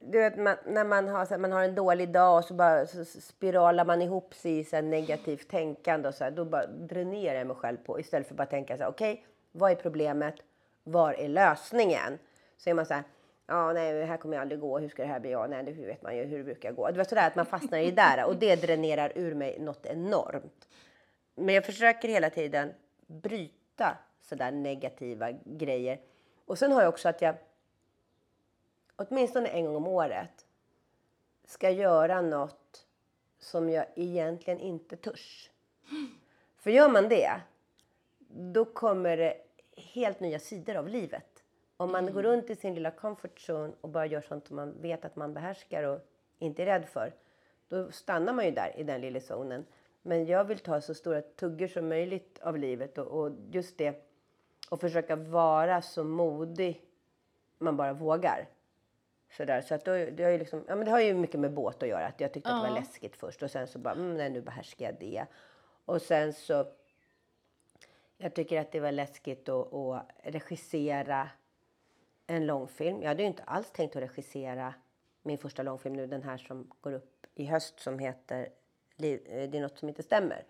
Du 0.00 0.18
vet, 0.18 0.36
man, 0.36 0.56
när 0.66 0.84
man 0.84 1.08
har, 1.08 1.24
så 1.24 1.30
här, 1.30 1.38
man 1.38 1.52
har 1.52 1.62
en 1.62 1.74
dålig 1.74 2.12
dag 2.12 2.38
och 2.38 2.44
så, 2.44 2.54
bara, 2.54 2.86
så 2.86 3.04
spiralar 3.04 3.84
man 3.84 4.02
ihop 4.02 4.34
sig 4.34 4.58
i 4.58 4.64
så 4.64 4.76
här, 4.76 4.82
negativt 4.82 5.48
tänkande 5.48 6.08
och 6.08 6.14
så 6.14 6.24
här, 6.24 6.30
då 6.30 6.44
bara 6.44 6.66
dränerar 6.66 7.38
jag 7.38 7.46
mig 7.46 7.56
själv 7.56 7.76
på 7.76 8.00
istället 8.00 8.26
för 8.26 8.34
att 8.34 8.38
bara 8.38 8.46
tänka 8.46 8.76
så 8.76 8.82
här, 8.82 8.90
okej, 8.90 9.26
vad 9.52 9.70
är 9.70 9.74
problemet? 9.74 10.34
Var 10.84 11.12
är 11.12 11.28
lösningen? 11.28 12.18
Så 12.56 12.70
är 12.70 12.74
man 12.74 12.86
så 12.86 12.94
här, 12.94 13.02
ja, 13.46 13.72
nej, 13.72 13.92
det 13.92 14.04
här 14.04 14.16
kommer 14.16 14.36
jag 14.36 14.42
aldrig 14.42 14.60
gå. 14.60 14.78
Hur 14.78 14.88
ska 14.88 15.02
det 15.02 15.08
här 15.08 15.20
bli? 15.20 15.30
Ja, 15.30 15.46
nej, 15.46 15.64
det 15.64 15.72
vet 15.72 16.02
man 16.02 16.16
ju 16.16 16.24
hur 16.24 16.38
det 16.38 16.44
brukar 16.44 16.72
gå. 16.72 16.90
Det 16.90 16.96
var 16.96 17.04
sådär 17.04 17.26
att 17.26 17.36
man 17.36 17.46
fastnar 17.46 17.78
i 17.78 17.90
det 17.90 18.02
där 18.02 18.24
och 18.24 18.36
det 18.36 18.56
dränerar 18.56 19.12
ur 19.14 19.34
mig 19.34 19.58
något 19.60 19.86
enormt. 19.86 20.68
Men 21.34 21.54
jag 21.54 21.64
försöker 21.64 22.08
hela 22.08 22.30
tiden 22.30 22.72
bryta 23.06 23.98
sådär 24.20 24.50
negativa 24.50 25.30
grejer. 25.44 26.00
Och 26.46 26.58
sen 26.58 26.72
har 26.72 26.82
jag 26.82 26.88
också 26.88 27.08
att 27.08 27.22
jag 27.22 27.34
åtminstone 28.98 29.48
en 29.48 29.64
gång 29.64 29.76
om 29.76 29.88
året 29.88 30.46
ska 31.44 31.70
göra 31.70 32.22
något 32.22 32.86
som 33.38 33.70
jag 33.70 33.86
egentligen 33.96 34.60
inte 34.60 34.96
törs. 34.96 35.50
För 36.56 36.70
gör 36.70 36.88
man 36.88 37.08
det, 37.08 37.40
då 38.28 38.64
kommer 38.64 39.16
det 39.16 39.36
helt 39.76 40.20
nya 40.20 40.38
sidor 40.38 40.74
av 40.74 40.88
livet. 40.88 41.44
Om 41.76 41.92
man 41.92 42.12
går 42.12 42.22
runt 42.22 42.50
i 42.50 42.56
sin 42.56 42.74
lilla 42.74 42.90
comfort 42.90 43.38
zone 43.48 43.72
och 43.80 43.88
bara 43.88 44.06
gör 44.06 44.20
sånt 44.20 44.46
som 44.46 44.56
man 44.56 44.82
vet 44.82 45.04
att 45.04 45.16
man 45.16 45.34
behärskar 45.34 45.82
och 45.82 46.00
inte 46.38 46.62
är 46.62 46.66
rädd 46.66 46.88
för, 46.88 47.14
då 47.68 47.90
stannar 47.90 48.32
man 48.32 48.44
ju 48.44 48.50
där 48.50 48.72
i 48.76 48.82
den 48.82 49.00
lilla 49.00 49.20
zonen. 49.20 49.66
Men 50.02 50.26
jag 50.26 50.44
vill 50.44 50.58
ta 50.58 50.80
så 50.80 50.94
stora 50.94 51.22
tuggor 51.22 51.66
som 51.66 51.88
möjligt 51.88 52.38
av 52.42 52.58
livet 52.58 52.98
och, 52.98 53.06
och 53.06 53.32
just 53.50 53.78
det, 53.78 54.04
och 54.70 54.80
försöka 54.80 55.16
vara 55.16 55.82
så 55.82 56.04
modig 56.04 56.82
man 57.58 57.76
bara 57.76 57.92
vågar. 57.92 58.48
Sådär, 59.30 59.60
så 59.60 59.74
att 59.74 59.84
då, 59.84 59.92
det, 59.92 60.22
har 60.24 60.30
ju 60.30 60.38
liksom, 60.38 60.64
ja, 60.68 60.76
men 60.76 60.84
det 60.84 60.90
har 60.90 61.00
ju 61.00 61.14
mycket 61.14 61.40
med 61.40 61.52
båt 61.52 61.82
att 61.82 61.88
göra. 61.88 62.06
Att 62.06 62.20
jag 62.20 62.32
tyckte 62.32 62.50
att 62.50 62.56
det 62.64 62.68
var 62.68 62.76
Ja. 62.76 62.80
läskigt 62.80 63.16
först 63.16 63.42
och 63.42 63.50
sen 63.50 63.66
så 63.68 63.78
bara, 63.78 63.94
mm, 63.94 64.16
nej, 64.16 64.30
nu 64.30 64.40
behärskar 64.40 64.84
jag 64.86 64.94
det. 65.00 65.26
Och 65.84 66.02
sen 66.02 66.32
så, 66.32 66.66
jag 68.16 68.34
tycker 68.34 68.60
att 68.60 68.72
det 68.72 68.80
var 68.80 68.92
läskigt 68.92 69.48
att, 69.48 69.74
att 69.74 70.06
regissera 70.22 71.28
en 72.26 72.46
långfilm. 72.46 73.02
Jag 73.02 73.08
hade 73.08 73.22
ju 73.22 73.28
inte 73.28 73.42
alls 73.42 73.70
tänkt 73.70 73.96
att 73.96 74.02
regissera 74.02 74.74
min 75.22 75.38
första 75.38 75.62
långfilm 75.62 75.96
nu, 75.96 76.06
den 76.06 76.22
här 76.22 76.36
som 76.36 76.70
går 76.80 76.92
upp 76.92 77.26
i 77.34 77.44
höst 77.44 77.80
som 77.80 77.98
heter 77.98 78.48
Liv- 79.00 79.26
eh, 79.26 79.50
Det 79.50 79.58
är 79.58 79.62
något 79.62 79.78
som 79.78 79.88
inte 79.88 80.02
stämmer. 80.02 80.44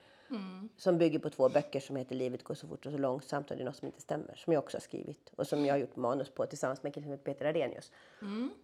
Som 0.77 0.99
bygger 0.99 1.19
på 1.19 1.31
två 1.31 1.49
böcker 1.49 1.81
som 1.81 1.97
heter 1.97 2.15
Livet 2.15 2.45
går 2.45 2.55
så 2.55 2.69
fort 2.69 2.87
och 2.87 2.93
så 2.93 2.99
långsamt 2.99 3.51
och 3.51 3.57
det 3.57 3.63
är 3.63 3.65
något 3.65 3.77
som 3.77 3.87
inte 3.87 4.01
stämmer. 4.01 4.35
Som 4.35 4.53
jag 4.53 4.65
också 4.65 4.77
har 4.77 4.81
skrivit 4.81 5.33
och 5.37 5.47
som 5.47 5.67
jag 5.67 5.75
har 5.75 5.79
gjort 5.79 5.97
manus 5.97 6.31
på 6.31 6.47
tillsammans 6.47 6.83
med 6.83 7.25
Peter 7.25 7.45
Arrhenius. 7.45 7.93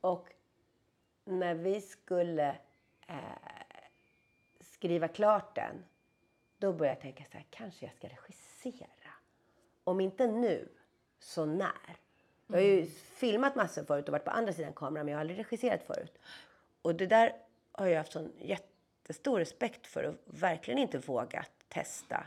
Och 0.00 0.28
när 1.24 1.54
vi 1.54 1.80
skulle 1.80 2.48
eh, 3.06 3.14
skriva 4.60 5.08
klart 5.08 5.54
den, 5.54 5.84
då 6.58 6.72
började 6.72 6.96
jag 6.96 7.02
tänka 7.02 7.24
så 7.30 7.36
här, 7.36 7.46
kanske 7.50 7.86
jag 7.86 7.94
ska 7.94 8.08
regissera. 8.08 9.10
Om 9.84 10.00
inte 10.00 10.26
nu, 10.26 10.68
så 11.18 11.44
när? 11.44 11.96
Jag 12.46 12.54
har 12.56 12.60
ju 12.62 12.86
filmat 13.16 13.56
massor 13.56 13.84
förut 13.84 14.08
och 14.08 14.12
varit 14.12 14.24
på 14.24 14.30
andra 14.30 14.52
sidan 14.52 14.72
kameran 14.72 15.04
men 15.06 15.12
jag 15.12 15.16
har 15.18 15.20
aldrig 15.20 15.38
regisserat 15.38 15.82
förut. 15.82 16.18
Och 16.82 16.94
det 16.94 17.06
där 17.06 17.32
har 17.72 17.86
jag 17.86 17.98
haft 17.98 18.12
sån 18.12 18.32
jättestor 19.04 19.38
respekt 19.38 19.86
för 19.86 20.04
och 20.04 20.14
verkligen 20.26 20.78
inte 20.78 20.98
vågat 20.98 21.50
testa. 21.68 22.26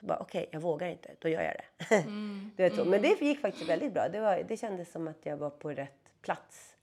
Så 0.00 0.06
bara 0.06 0.18
okej, 0.18 0.48
jag 0.52 0.60
vågar 0.60 0.88
inte, 0.88 1.14
då 1.18 1.28
gör 1.28 1.42
jag 1.42 1.54
det. 1.54 2.02
du 2.56 2.62
vet 2.62 2.76
så. 2.76 2.84
Men 2.84 3.02
det 3.02 3.20
gick 3.20 3.40
faktiskt 3.40 3.68
väldigt 3.68 3.92
bra. 3.94 4.08
Det, 4.08 4.20
var, 4.20 4.42
det 4.48 4.56
kändes 4.56 4.92
som 4.92 5.08
att 5.08 5.26
jag 5.26 5.36
var 5.36 5.50
på 5.50 5.70
rätt 5.70 6.08
plats. 6.22 6.74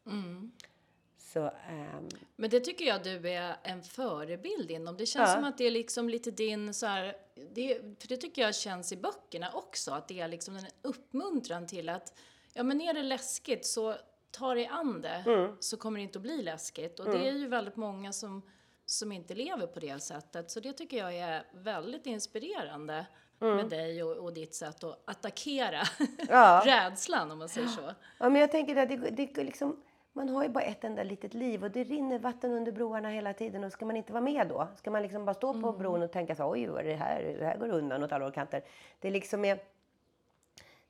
Så 1.18 1.52
ehm, 1.70 2.08
Men 2.36 2.50
det 2.50 2.60
tycker 2.60 2.86
jag 2.86 3.04
du 3.04 3.30
är 3.30 3.56
en 3.64 3.84
förebild 3.84 4.72
inom. 4.72 4.98
Det 4.98 5.06
känns 5.06 5.30
Ja. 5.30 5.36
som 5.36 5.44
att 5.44 5.58
det 5.58 5.64
är 5.64 5.72
liksom 5.72 6.10
lite 6.10 6.32
din 6.32 6.74
så 6.74 6.86
här, 6.86 7.16
det, 7.54 7.80
för 8.00 8.08
det 8.08 8.18
tycker 8.18 8.42
jag 8.42 8.56
känns 8.56 8.92
i 8.92 8.98
böckerna 8.98 9.52
också, 9.54 9.92
att 9.92 10.08
det 10.08 10.20
är 10.20 10.28
liksom 10.28 10.56
en 10.56 10.66
uppmuntran 10.82 11.68
till 11.68 11.90
att, 11.90 12.14
ja 12.54 12.64
men 12.64 12.82
är 12.82 12.94
det 12.94 13.04
läskigt 13.04 13.66
så 13.66 13.96
ta 14.32 14.54
dig 14.54 14.66
an 14.68 15.02
det, 15.02 15.24
Mm. 15.28 15.56
så 15.60 15.78
kommer 15.78 16.00
det 16.00 16.04
inte 16.04 16.18
att 16.18 16.24
bli 16.24 16.42
läskigt. 16.42 17.00
Och 17.00 17.06
det 17.06 17.28
är 17.28 17.32
ju 17.32 17.48
väldigt 17.48 17.76
många 17.76 18.14
som, 18.14 18.42
som 18.86 19.12
inte 19.12 19.34
lever 19.34 19.68
på 19.68 19.80
det 19.80 20.00
sättet. 20.00 20.52
Så 20.52 20.60
det 20.60 20.74
tycker 20.74 20.98
jag 20.98 21.16
är 21.16 21.44
väldigt 21.54 22.06
inspirerande 22.06 23.06
med 23.40 23.70
dig 23.70 24.04
och, 24.04 24.18
och 24.18 24.34
ditt 24.34 24.56
sätt 24.56 24.84
att 24.84 25.02
attackera 25.06 25.82
Mm. 26.00 26.12
Ja. 26.30 26.62
rädslan, 26.66 27.32
om 27.32 27.40
man 27.40 27.50
säger 27.50 27.68
så. 27.68 27.94
Ja, 28.18 28.30
men 28.30 28.42
jag 28.42 28.52
tänker 28.52 28.76
att 28.76 28.90
det, 28.90 28.98
det, 28.98 29.44
liksom, 29.44 29.84
man 30.14 30.30
har 30.30 30.44
ju 30.44 30.50
bara 30.50 30.64
ett 30.64 30.84
enda 30.84 31.04
litet 31.04 31.34
liv 31.34 31.64
och 31.64 31.72
det 31.72 31.84
rinner 31.84 32.20
vatten 32.20 32.52
under 32.52 32.72
broarna 32.72 33.10
hela 33.10 33.34
tiden. 33.34 33.64
Och 33.64 33.72
ska 33.72 33.86
man 33.86 33.96
inte 33.96 34.14
vara 34.14 34.24
med 34.24 34.48
då? 34.48 34.68
Ska 34.78 34.92
man 34.92 35.02
liksom 35.02 35.26
bara 35.26 35.34
stå 35.34 35.62
på 35.62 35.72
bron 35.72 36.02
och 36.02 36.12
tänka 36.12 36.36
så 36.36 36.52
oj, 36.52 36.68
vad 36.68 36.80
är 36.80 36.84
det 36.84 36.96
här, 36.96 37.36
det 37.40 37.46
här 37.46 37.58
går 37.58 37.70
undan 37.70 38.04
åt 38.04 38.12
alla 38.12 38.26
håll 38.26 38.30
och 38.30 38.36
kanter. 38.36 38.64
Det 39.00 39.10
liksom 39.10 39.46
är, 39.46 39.60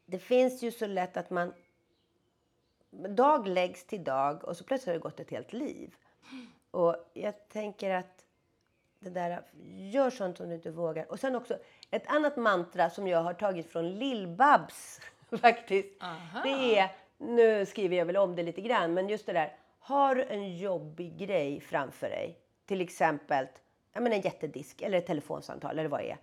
det 0.06 0.20
finns 0.20 0.64
ju 0.64 0.72
så 0.72 0.88
lätt 0.88 1.18
att 1.18 1.30
man 1.30 1.54
dag 3.10 3.48
läggs 3.48 3.84
till 3.84 4.04
dag 4.04 4.44
och 4.44 4.58
så 4.58 4.64
plötsligt 4.64 4.88
har 4.88 4.94
det 4.94 5.00
gått 5.00 5.20
ett 5.20 5.32
helt 5.32 5.54
liv. 5.54 5.96
Och 6.75 6.96
jag 7.13 7.50
tänker 7.50 7.89
att 7.89 8.25
det 9.00 9.10
där, 9.10 9.41
gör 9.91 10.10
sånt 10.10 10.38
som 10.38 10.50
du 10.50 10.55
inte 10.55 10.72
vågar. 10.72 11.12
Och 11.12 11.20
sen 11.20 11.36
också 11.36 11.58
ett 11.91 12.08
annat 12.08 12.38
mantra 12.38 12.89
som 12.89 13.08
jag 13.08 13.24
har 13.24 13.34
tagit 13.34 13.72
från 13.72 14.00
Lill-Babs 14.00 15.01
faktiskt. 15.41 16.03
Aha. 16.03 16.41
Det 16.44 16.77
är, 16.77 16.91
nu 17.17 17.65
skriver 17.65 17.98
jag 17.98 18.05
väl 18.05 18.17
om 18.17 18.36
det 18.36 18.44
lite 18.44 18.62
grann, 18.62 18.94
men 18.94 19.10
just 19.10 19.25
det 19.25 19.34
där. 19.34 19.53
Har 19.79 20.15
du 20.15 20.24
en 20.24 20.58
jobbig 20.58 21.17
grej 21.17 21.62
framför 21.62 22.10
dig, 22.10 22.39
till 22.65 22.82
exempel 22.82 23.48
jag 23.96 24.03
menar, 24.03 24.15
en 24.15 24.22
jättedisk 24.22 24.82
eller 24.82 24.98
ett 24.98 25.05
telefonsamtal 25.05 25.79
eller 25.79 25.89
vad 25.89 26.00
det 26.00 26.12
är. 26.12 26.17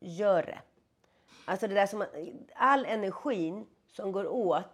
Gör 0.00 0.42
det. 0.42 0.58
Alltså 1.44 1.68
det 1.68 1.74
där 1.74 1.86
som 1.86 2.04
all 2.54 2.84
energin 2.84 3.66
som 3.86 4.12
går 4.12 4.26
åt 4.26 4.68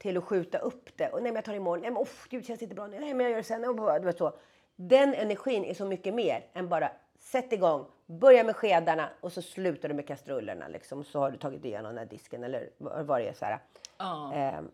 till 0.00 0.16
att 0.16 0.24
skjuta 0.24 0.58
upp 0.58 0.96
det. 0.96 1.08
Och 1.08 1.22
nej 1.22 1.32
men 1.32 1.34
jag 1.34 1.44
tar 1.44 1.52
det 1.52 1.56
imorgon. 1.56 1.80
Nej 1.82 1.90
men 1.90 2.02
oh, 2.02 2.08
gud 2.28 2.46
känns 2.46 2.62
inte 2.62 2.74
bra. 2.74 2.86
Nej 2.86 3.14
men 3.14 3.20
jag 3.20 3.30
gör 3.30 3.36
det 3.38 3.44
sen. 3.44 3.64
Och, 3.64 4.00
du 4.00 4.06
vet 4.06 4.18
så. 4.18 4.32
Den 4.76 5.14
energin 5.14 5.64
är 5.64 5.74
så 5.74 5.84
mycket 5.84 6.14
mer 6.14 6.46
än 6.52 6.68
bara 6.68 6.92
sätt 7.18 7.52
igång, 7.52 7.86
börja 8.06 8.44
med 8.44 8.56
skedarna 8.56 9.10
och 9.20 9.32
så 9.32 9.42
slutar 9.42 9.88
du 9.88 9.94
med 9.94 10.06
kastrullerna 10.06 10.68
liksom. 10.68 11.04
Så 11.04 11.18
har 11.18 11.30
du 11.30 11.36
tagit 11.38 11.64
igenom 11.64 11.94
den 11.94 11.98
här 11.98 12.06
disken 12.06 12.44
eller 12.44 12.70
vad 12.78 13.20
det 13.20 13.28
är 13.28 13.32
så 13.32 13.44
här. 13.44 13.58
Ja. 13.98 14.32
Ehm, 14.34 14.70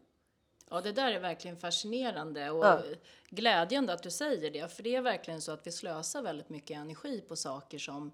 Ja, 0.71 0.81
det 0.81 0.93
där 0.93 1.13
är 1.13 1.21
verkligen 1.21 1.57
fascinerande 1.57 2.51
och 2.51 2.65
Ja. 2.65 2.81
glädjande 3.31 3.93
att 3.93 4.03
du 4.03 4.11
säger 4.11 4.51
det. 4.51 4.73
För 4.73 4.83
det 4.83 4.97
är 4.97 5.01
verkligen 5.01 5.41
så 5.41 5.53
att 5.53 5.67
vi 5.67 5.73
slösar 5.73 6.23
väldigt 6.23 6.49
mycket 6.49 6.77
energi 6.77 7.21
på 7.29 7.37
saker 7.37 7.79
som, 7.79 8.13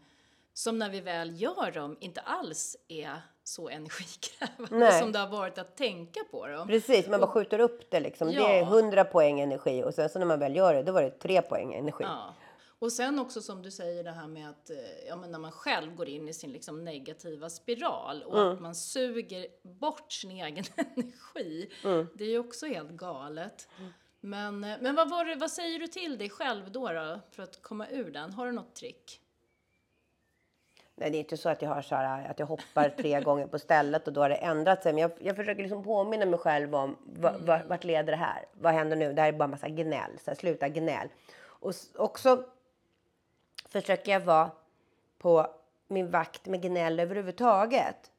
som 0.55 0.79
när 0.79 0.91
vi 0.91 1.01
väl 1.01 1.41
gör 1.41 1.71
dem 1.71 1.97
inte 2.01 2.21
alls 2.21 2.77
är 2.89 3.23
så 3.45 3.69
energikrävande 3.69 4.77
Nej. 4.79 5.01
som 5.01 5.13
det 5.13 5.19
har 5.19 5.29
varit 5.29 5.59
att 5.59 5.77
tänka 5.77 6.21
på 6.31 6.47
dem. 6.47 6.69
precis, 6.69 7.09
man 7.09 7.21
bara 7.21 7.31
skjuter 7.31 7.59
upp 7.59 7.91
det 7.91 8.01
liksom. 8.01 8.29
Det 8.29 8.35
är 8.35 8.59
Ja. 8.59 8.63
100 8.63 9.05
poäng 9.05 9.41
energi 9.41 9.85
och 9.85 9.95
sen 9.95 10.09
så 10.09 10.19
när 10.19 10.27
man 10.27 10.39
väl 10.39 10.57
gör 10.57 10.75
det, 10.75 10.83
då 10.83 10.93
var 10.93 11.03
det 11.03 11.11
3 11.11 11.43
poäng 11.43 11.75
energi. 11.75 12.05
Ja. 12.05 12.35
Och 12.79 12.93
sen 12.93 13.19
också 13.19 13.41
som 13.43 13.63
du 13.63 13.71
säger 13.71 14.05
det 14.05 14.11
här 14.11 14.27
med 14.27 14.51
att 14.51 14.71
eh, 14.71 14.77
ja, 15.09 15.17
men 15.17 15.31
när 15.33 15.39
man 15.39 15.53
själv 15.53 15.95
går 15.95 16.09
in 16.09 16.29
i 16.29 16.33
sin 16.35 16.53
liksom 16.53 16.85
negativa 16.85 17.51
spiral 17.51 18.23
och 18.23 18.39
Mm. 18.41 18.53
att 18.53 18.61
man 18.61 18.75
suger 18.75 19.47
bort 19.63 20.13
sin 20.13 20.31
egen 20.31 20.65
energi. 20.77 21.71
Mm. 21.85 22.07
Det 22.15 22.25
är 22.25 22.29
ju 22.29 22.39
också 22.39 22.67
helt 22.67 22.91
galet. 22.91 23.69
Men, 24.21 24.65
eh, 24.65 24.77
men 24.81 24.95
vad, 24.95 25.11
var 25.11 25.37
vad 25.41 25.51
säger 25.51 25.79
du 25.79 25.87
till 25.87 26.19
dig 26.19 26.31
själv 26.31 26.73
då, 26.73 26.93
då 26.93 27.21
för 27.31 27.43
att 27.43 27.63
komma 27.63 27.89
ur 27.89 28.11
den? 28.11 28.33
Har 28.33 28.47
du 28.47 28.53
något 28.53 28.75
trick? 28.75 29.21
Nej, 30.97 31.11
det 31.11 31.17
är 31.17 31.21
inte 31.21 31.37
så 31.37 31.49
att 31.49 31.63
jag, 31.63 31.69
har 31.69 31.83
så 31.83 31.95
här, 31.95 32.31
att 32.31 32.39
jag 32.39 32.47
hoppar 32.47 32.89
tre 32.89 33.21
gånger 33.25 33.47
på 33.47 33.59
stället 33.59 34.07
och 34.07 34.13
då 34.13 34.21
har 34.21 34.29
det 34.29 34.35
ändrat 34.35 34.83
sig. 34.83 34.93
Men 34.93 35.03
jag, 35.03 35.11
jag 35.19 35.37
försöker 35.37 35.63
liksom 35.63 35.85
påminna 35.85 36.27
mig 36.27 36.39
själv 36.39 36.75
om 36.75 36.97
va, 37.05 37.35
va, 37.39 37.61
vart 37.69 37.85
leder 37.85 38.13
det 38.13 38.17
här? 38.17 38.45
Vad 38.53 38.73
händer 38.73 38.97
nu? 38.97 39.13
Det 39.13 39.23
här 39.23 39.29
är 39.29 39.33
bara 39.33 39.49
massa 39.49 39.69
gnäll. 39.69 40.19
Så 40.25 40.31
här, 40.31 40.35
sluta 40.35 40.69
gnäll. 40.69 41.09
Och 41.45 41.75
också 41.97 42.45
försöker 43.69 44.13
jag 44.13 44.21
vara 44.21 44.51
på 45.19 45.47
min 45.89 46.11
vakt 46.11 46.47
med 46.47 46.63
gnäll 46.63 47.01
överhuvudtaget. 47.01 48.11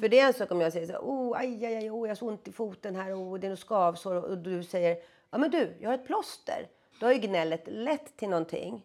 För 0.00 0.08
det 0.08 0.20
är 0.20 0.26
en 0.26 0.34
sak 0.34 0.50
om 0.50 0.60
jag 0.60 0.72
säger 0.72 0.86
så 0.86 0.92
här, 0.92 1.00
oh, 1.00 1.38
aj, 1.38 1.66
aj, 1.66 1.76
aj, 1.76 1.90
oh, 1.90 2.08
jag 2.08 2.10
har 2.10 2.14
så 2.14 2.28
ont 2.28 2.48
i 2.48 2.52
foten 2.52 2.96
här, 2.96 3.12
oh, 3.12 3.38
det 3.38 3.46
är 3.46 3.50
något 3.50 3.58
skavsår. 3.58 4.14
Och 4.14 4.38
du 4.38 4.62
säger, 4.62 4.96
ja 5.30 5.38
men 5.38 5.50
du, 5.50 5.76
jag 5.80 5.90
har 5.90 5.94
ett 5.94 6.06
plåster. 6.06 6.68
Då 7.00 7.06
har 7.06 7.12
ju 7.12 7.18
gnället 7.18 7.62
lett 7.66 8.16
till 8.16 8.28
någonting. 8.28 8.82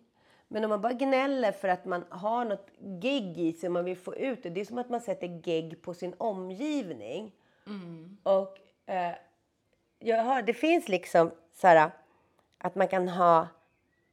Men 0.51 0.63
om 0.63 0.69
man 0.69 0.81
bara 0.81 0.93
gnäller 0.93 1.51
för 1.51 1.67
att 1.67 1.85
man 1.85 2.05
har 2.09 2.45
något 2.45 2.67
gegg 3.01 3.37
i 3.37 3.53
sig 3.53 3.67
och 3.67 3.73
man 3.73 3.85
vill 3.85 3.97
få 3.97 4.15
ut 4.15 4.43
det. 4.43 4.49
Det 4.49 4.61
är 4.61 4.65
som 4.65 4.77
att 4.77 4.89
man 4.89 5.01
sätter 5.01 5.41
gegg 5.47 5.81
på 5.81 5.93
sin 5.93 6.13
omgivning. 6.17 7.31
Och 8.23 8.57
eh, 8.85 9.15
jag 9.99 10.23
har, 10.23 10.41
det 10.41 10.53
finns 10.53 10.89
liksom 10.89 11.31
så 11.53 11.67
här 11.67 11.91
att 12.57 12.75
man 12.75 12.87
kan 12.87 13.09
ha, 13.09 13.47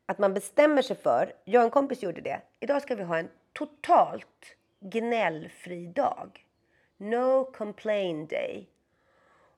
att 0.06 0.18
man 0.18 0.34
bestämmer 0.34 0.82
sig 0.82 0.96
för, 0.96 1.32
jag 1.44 1.60
och 1.60 1.64
en 1.64 1.70
kompis 1.70 2.02
gjorde 2.02 2.20
det. 2.20 2.40
Idag 2.60 2.82
ska 2.82 2.94
vi 2.94 3.02
ha 3.02 3.18
en 3.18 3.28
totalt 3.52 4.56
gnällfri 4.80 5.86
dag. 5.86 6.46
No 6.96 7.44
complain 7.52 8.26
day. 8.26 8.68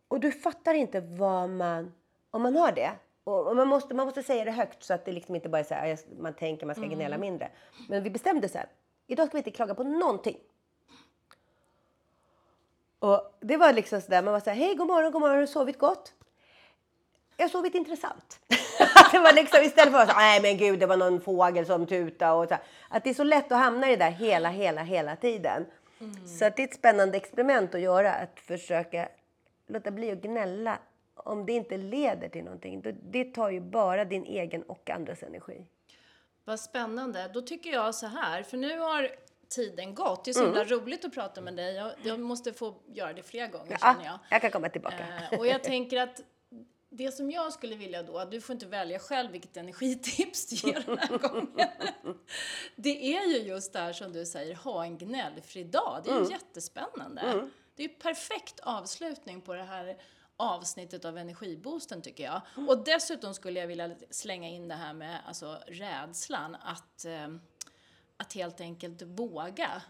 Och 0.08 0.20
du 0.20 0.32
fattar 0.32 0.74
inte 0.74 1.00
vad 1.00 1.50
man, 1.50 1.94
om 2.30 2.42
man 2.42 2.56
har 2.56 2.72
det, 2.72 2.90
och 3.28 3.46
och 3.46 3.56
man 3.56 3.68
måste, 3.68 3.94
man 3.94 4.06
måste 4.06 4.22
säga 4.22 4.44
det 4.44 4.50
högt 4.50 4.82
så 4.82 4.94
att 4.94 5.04
det 5.04 5.12
liksom 5.12 5.34
inte 5.34 5.48
bara 5.48 5.58
är 5.58 5.64
så 5.64 5.74
här, 5.74 5.98
man 6.20 6.34
tänker 6.34 6.66
man 6.66 6.74
ska 6.74 6.84
gnälla 6.84 7.18
mindre. 7.18 7.50
Men 7.88 8.02
vi 8.02 8.10
bestämde 8.10 8.48
så 8.48 8.58
här, 8.58 8.68
idag 9.06 9.26
ska 9.26 9.32
vi 9.32 9.38
inte 9.38 9.50
klaga 9.50 9.74
på 9.74 9.84
någonting. 9.84 10.36
Och 12.98 13.36
det 13.40 13.56
var 13.56 13.72
liksom 13.72 14.00
sådär, 14.00 14.22
man 14.22 14.32
var 14.32 14.40
såhär, 14.40 14.56
hej 14.56 14.74
god 14.74 14.86
morgon, 14.86 15.12
god 15.12 15.20
morgon, 15.20 15.34
har 15.34 15.40
du 15.40 15.46
sovit 15.46 15.78
gott? 15.78 16.14
Jag 17.36 17.44
har 17.44 17.48
sovit 17.48 17.74
intressant. 17.74 18.40
det 19.12 19.18
var 19.18 19.32
liksom 19.32 19.62
istället 19.62 19.92
för 19.92 20.00
att 20.00 20.08
säga, 20.08 20.18
nej 20.18 20.42
men 20.42 20.56
gud 20.56 20.80
det 20.80 20.86
var 20.86 20.96
någon 20.96 21.20
fågel 21.20 21.66
som 21.66 21.86
tutade 21.86 22.32
och 22.32 22.48
så 22.48 22.54
här. 22.54 22.62
Att 22.88 23.04
det 23.04 23.10
är 23.10 23.14
så 23.14 23.24
lätt 23.24 23.52
att 23.52 23.58
hamna 23.58 23.90
i 23.90 23.96
det 23.96 24.04
där 24.04 24.10
hela, 24.10 24.48
hela, 24.48 24.82
hela 24.82 25.16
tiden. 25.16 25.66
Så 26.38 26.44
att 26.44 26.56
det 26.56 26.62
är 26.62 26.68
ett 26.68 26.74
spännande 26.74 27.16
experiment 27.16 27.74
att 27.74 27.80
göra, 27.80 28.12
att 28.12 28.40
försöka 28.40 29.08
låta 29.66 29.90
bli 29.90 30.12
att 30.12 30.18
gnälla 30.18 30.78
om 31.24 31.46
det 31.46 31.52
inte 31.52 31.76
leder 31.76 32.28
till 32.28 32.44
någonting. 32.44 32.82
Det- 32.82 32.92
Det 33.02 33.24
tar 33.24 33.50
ju 33.50 33.60
bara 33.60 34.04
din 34.04 34.24
egen 34.24 34.62
och 34.62 34.90
andras 34.90 35.22
energi. 35.22 35.66
Vad 36.44 36.60
spännande. 36.60 37.30
Då 37.34 37.42
tycker 37.42 37.70
jag 37.70 37.94
så 37.94 38.06
här, 38.06 38.42
för 38.42 38.56
nu 38.56 38.78
har 38.78 39.10
tiden 39.48 39.94
gått. 39.94 40.24
Det 40.24 40.30
är 40.30 40.32
så 40.32 40.44
himla 40.44 40.62
Mm. 40.64 40.78
roligt 40.80 41.04
att 41.04 41.14
prata 41.14 41.40
med 41.40 41.56
dig. 41.56 41.74
Jag, 41.74 41.92
jag 42.02 42.20
måste 42.20 42.52
få 42.52 42.74
göra 42.86 43.12
det 43.12 43.22
fler 43.22 43.46
gånger 43.48 43.72
Ja, 43.80 43.92
känner 43.94 44.04
jag. 44.04 44.18
jag 44.30 44.40
kan 44.40 44.50
komma 44.50 44.68
tillbaka. 44.68 45.06
Eh, 45.32 45.38
och 45.38 45.46
jag 45.46 45.62
tänker 45.62 46.00
att 46.00 46.20
det 46.90 47.12
som 47.12 47.30
jag 47.30 47.52
skulle 47.52 47.74
vilja 47.74 48.02
då, 48.02 48.24
du 48.24 48.40
får 48.40 48.52
inte 48.52 48.66
välja 48.66 48.98
själv 48.98 49.30
vilket 49.32 49.56
energitips 49.56 50.46
du 50.46 50.68
ger 50.68 50.82
den 50.86 50.98
här 50.98 51.18
gången. 51.18 51.48
Det 52.76 53.14
är 53.16 53.26
ju 53.26 53.38
just 53.38 53.72
det 53.72 53.78
här 53.78 53.92
som 53.92 54.12
du 54.12 54.26
säger, 54.26 54.54
ha 54.54 54.84
en 54.84 54.98
gnällfri 54.98 55.64
dag. 55.64 56.00
Det 56.04 56.10
är 56.10 56.20
ju 56.24 56.30
jättespännande. 56.30 57.48
Det 57.76 57.84
är 57.84 57.88
ju 57.88 57.94
perfekt 57.94 58.60
avslutning 58.60 59.40
på 59.40 59.54
det 59.54 59.62
här 59.62 59.96
avsnittet 60.40 61.04
av 61.04 61.18
Energiboosten 61.18 62.02
tycker 62.02 62.24
jag. 62.24 62.40
Och 62.68 62.84
dessutom 62.84 63.34
skulle 63.34 63.60
jag 63.60 63.66
vilja 63.66 63.90
slänga 64.10 64.48
in 64.48 64.68
det 64.68 64.74
här 64.74 64.94
med 64.94 65.18
alltså, 65.26 65.58
rädslan 65.66 66.54
att, 66.54 67.04
eh, 67.04 67.28
att 68.16 68.32
helt 68.32 68.60
enkelt 68.60 69.02
våga 69.02 69.82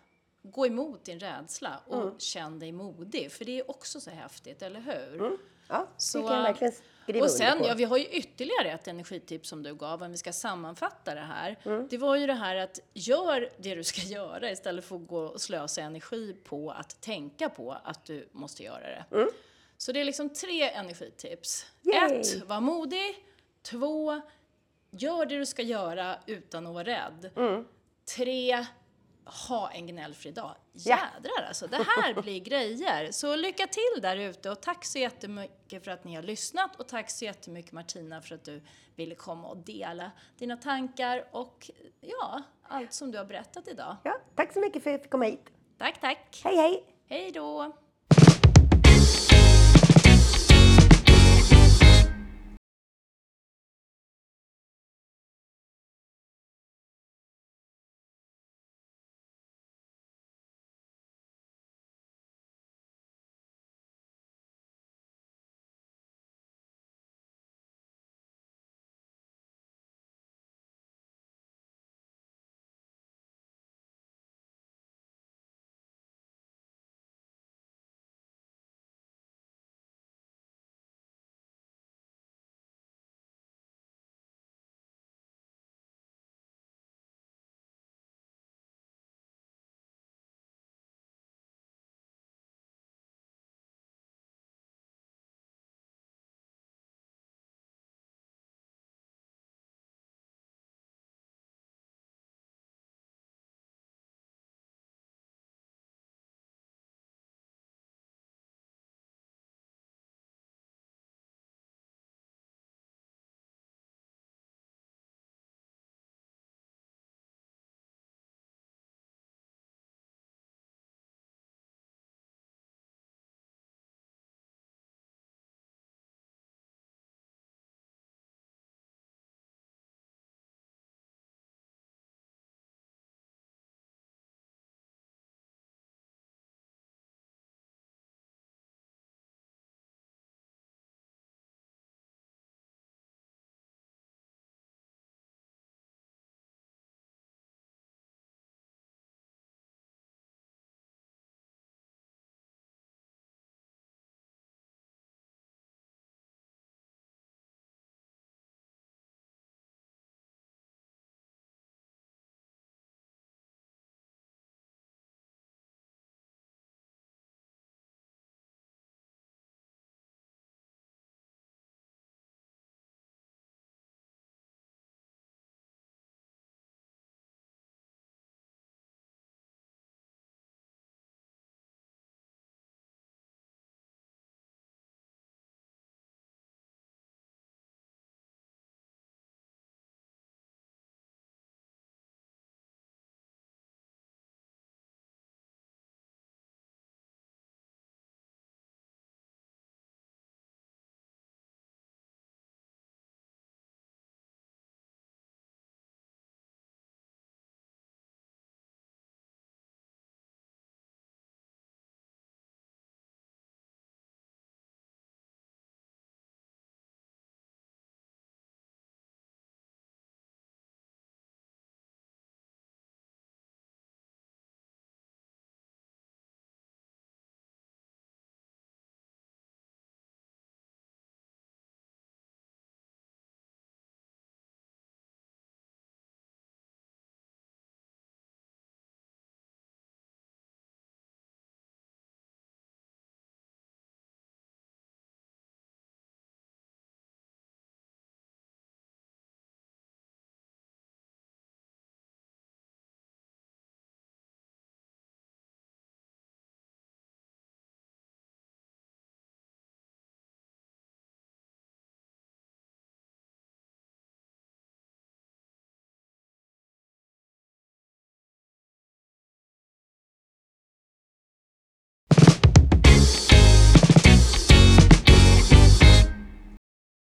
gå 0.42 0.66
emot 0.66 1.04
din 1.04 1.20
rädsla 1.20 1.80
och 1.86 2.20
känn 2.20 2.58
dig 2.58 2.72
modig. 2.72 3.32
För 3.32 3.44
det 3.44 3.58
är 3.58 3.70
också 3.70 4.00
så 4.00 4.10
häftigt, 4.10 4.62
eller 4.62 4.80
hur? 4.80 5.38
Ja, 5.68 5.86
Så, 5.96 6.18
det 6.18 6.28
kan 6.28 6.36
jag 6.36 6.42
verkligen 6.42 6.72
skriva 7.02 7.24
och 7.24 7.30
sen, 7.30 7.64
ja, 7.64 7.74
vi 7.74 7.84
har 7.84 7.96
ju 7.96 8.04
ytterligare 8.04 8.72
ett 8.72 8.88
energitips 8.88 9.48
som 9.48 9.62
du 9.62 9.74
gav, 9.74 10.02
om 10.02 10.10
vi 10.10 10.16
ska 10.16 10.32
sammanfatta 10.32 11.14
det 11.14 11.20
här. 11.20 11.58
Mm. 11.64 11.88
Det 11.90 11.98
var 11.98 12.16
ju 12.16 12.26
det 12.26 12.34
här 12.34 12.56
att 12.56 12.80
gör 12.94 13.50
det 13.58 13.74
du 13.74 13.84
ska 13.84 14.00
göra 14.06 14.50
istället 14.50 14.84
för 14.84 14.96
att 14.96 15.06
gå 15.06 15.20
och 15.20 15.40
slösa 15.40 15.80
energi 15.80 16.36
på 16.44 16.70
att 16.70 17.00
tänka 17.00 17.48
på 17.48 17.76
att 17.84 18.04
du 18.04 18.28
måste 18.32 18.62
göra 18.62 18.80
det. 18.80 19.04
Så 19.78 19.92
det 19.92 20.00
är 20.00 20.04
liksom 20.04 20.28
tre 20.28 20.70
energitips. 20.70 21.66
Yay! 21.82 22.20
Ett, 22.20 22.48
var 22.48 22.60
modig. 22.60 23.24
Två, 23.62 24.20
gör 24.90 25.26
det 25.26 25.38
du 25.38 25.46
ska 25.46 25.62
göra 25.62 26.16
utan 26.26 26.66
att 26.66 26.74
vara 26.74 26.84
rädd. 26.84 27.30
Mm. 27.36 27.64
Tre, 28.16 28.66
ha 29.48 29.70
en 29.70 29.86
gnällfri 29.86 30.30
dag. 30.30 30.56
Ja. 30.72 30.98
Jädrar 31.14 31.48
alltså, 31.48 31.66
det 31.66 31.76
här 31.76 32.22
blir 32.22 32.40
grejer. 32.40 33.12
Så 33.12 33.36
lycka 33.36 33.66
till 33.66 34.02
där 34.02 34.16
ute 34.16 34.50
och 34.50 34.60
tack 34.62 34.84
så 34.84 34.98
jättemycket 34.98 35.84
för 35.84 35.90
att 35.90 36.04
ni 36.04 36.14
har 36.14 36.22
lyssnat 36.22 36.80
och 36.80 36.88
tack 36.88 37.10
så 37.10 37.24
jättemycket 37.24 37.72
Martina 37.72 38.22
för 38.22 38.34
att 38.34 38.44
du 38.44 38.62
ville 38.96 39.14
komma 39.14 39.48
och 39.48 39.56
dela 39.56 40.10
dina 40.38 40.56
tankar 40.56 41.24
och 41.30 41.70
ja, 42.00 42.42
allt 42.62 42.92
som 42.92 43.10
du 43.10 43.18
har 43.18 43.24
berättat 43.24 43.68
idag. 43.68 43.96
Ja, 44.04 44.20
tack 44.34 44.52
så 44.52 44.60
mycket 44.60 44.82
för 44.82 44.90
att 44.90 44.94
jag 44.94 45.02
fick 45.02 45.10
komma 45.10 45.24
hit. 45.24 45.50
Tack, 45.78 46.00
tack. 46.00 46.40
Hej, 46.44 46.56
hej! 46.56 46.84
Hej 47.06 47.32
då! 47.32 47.76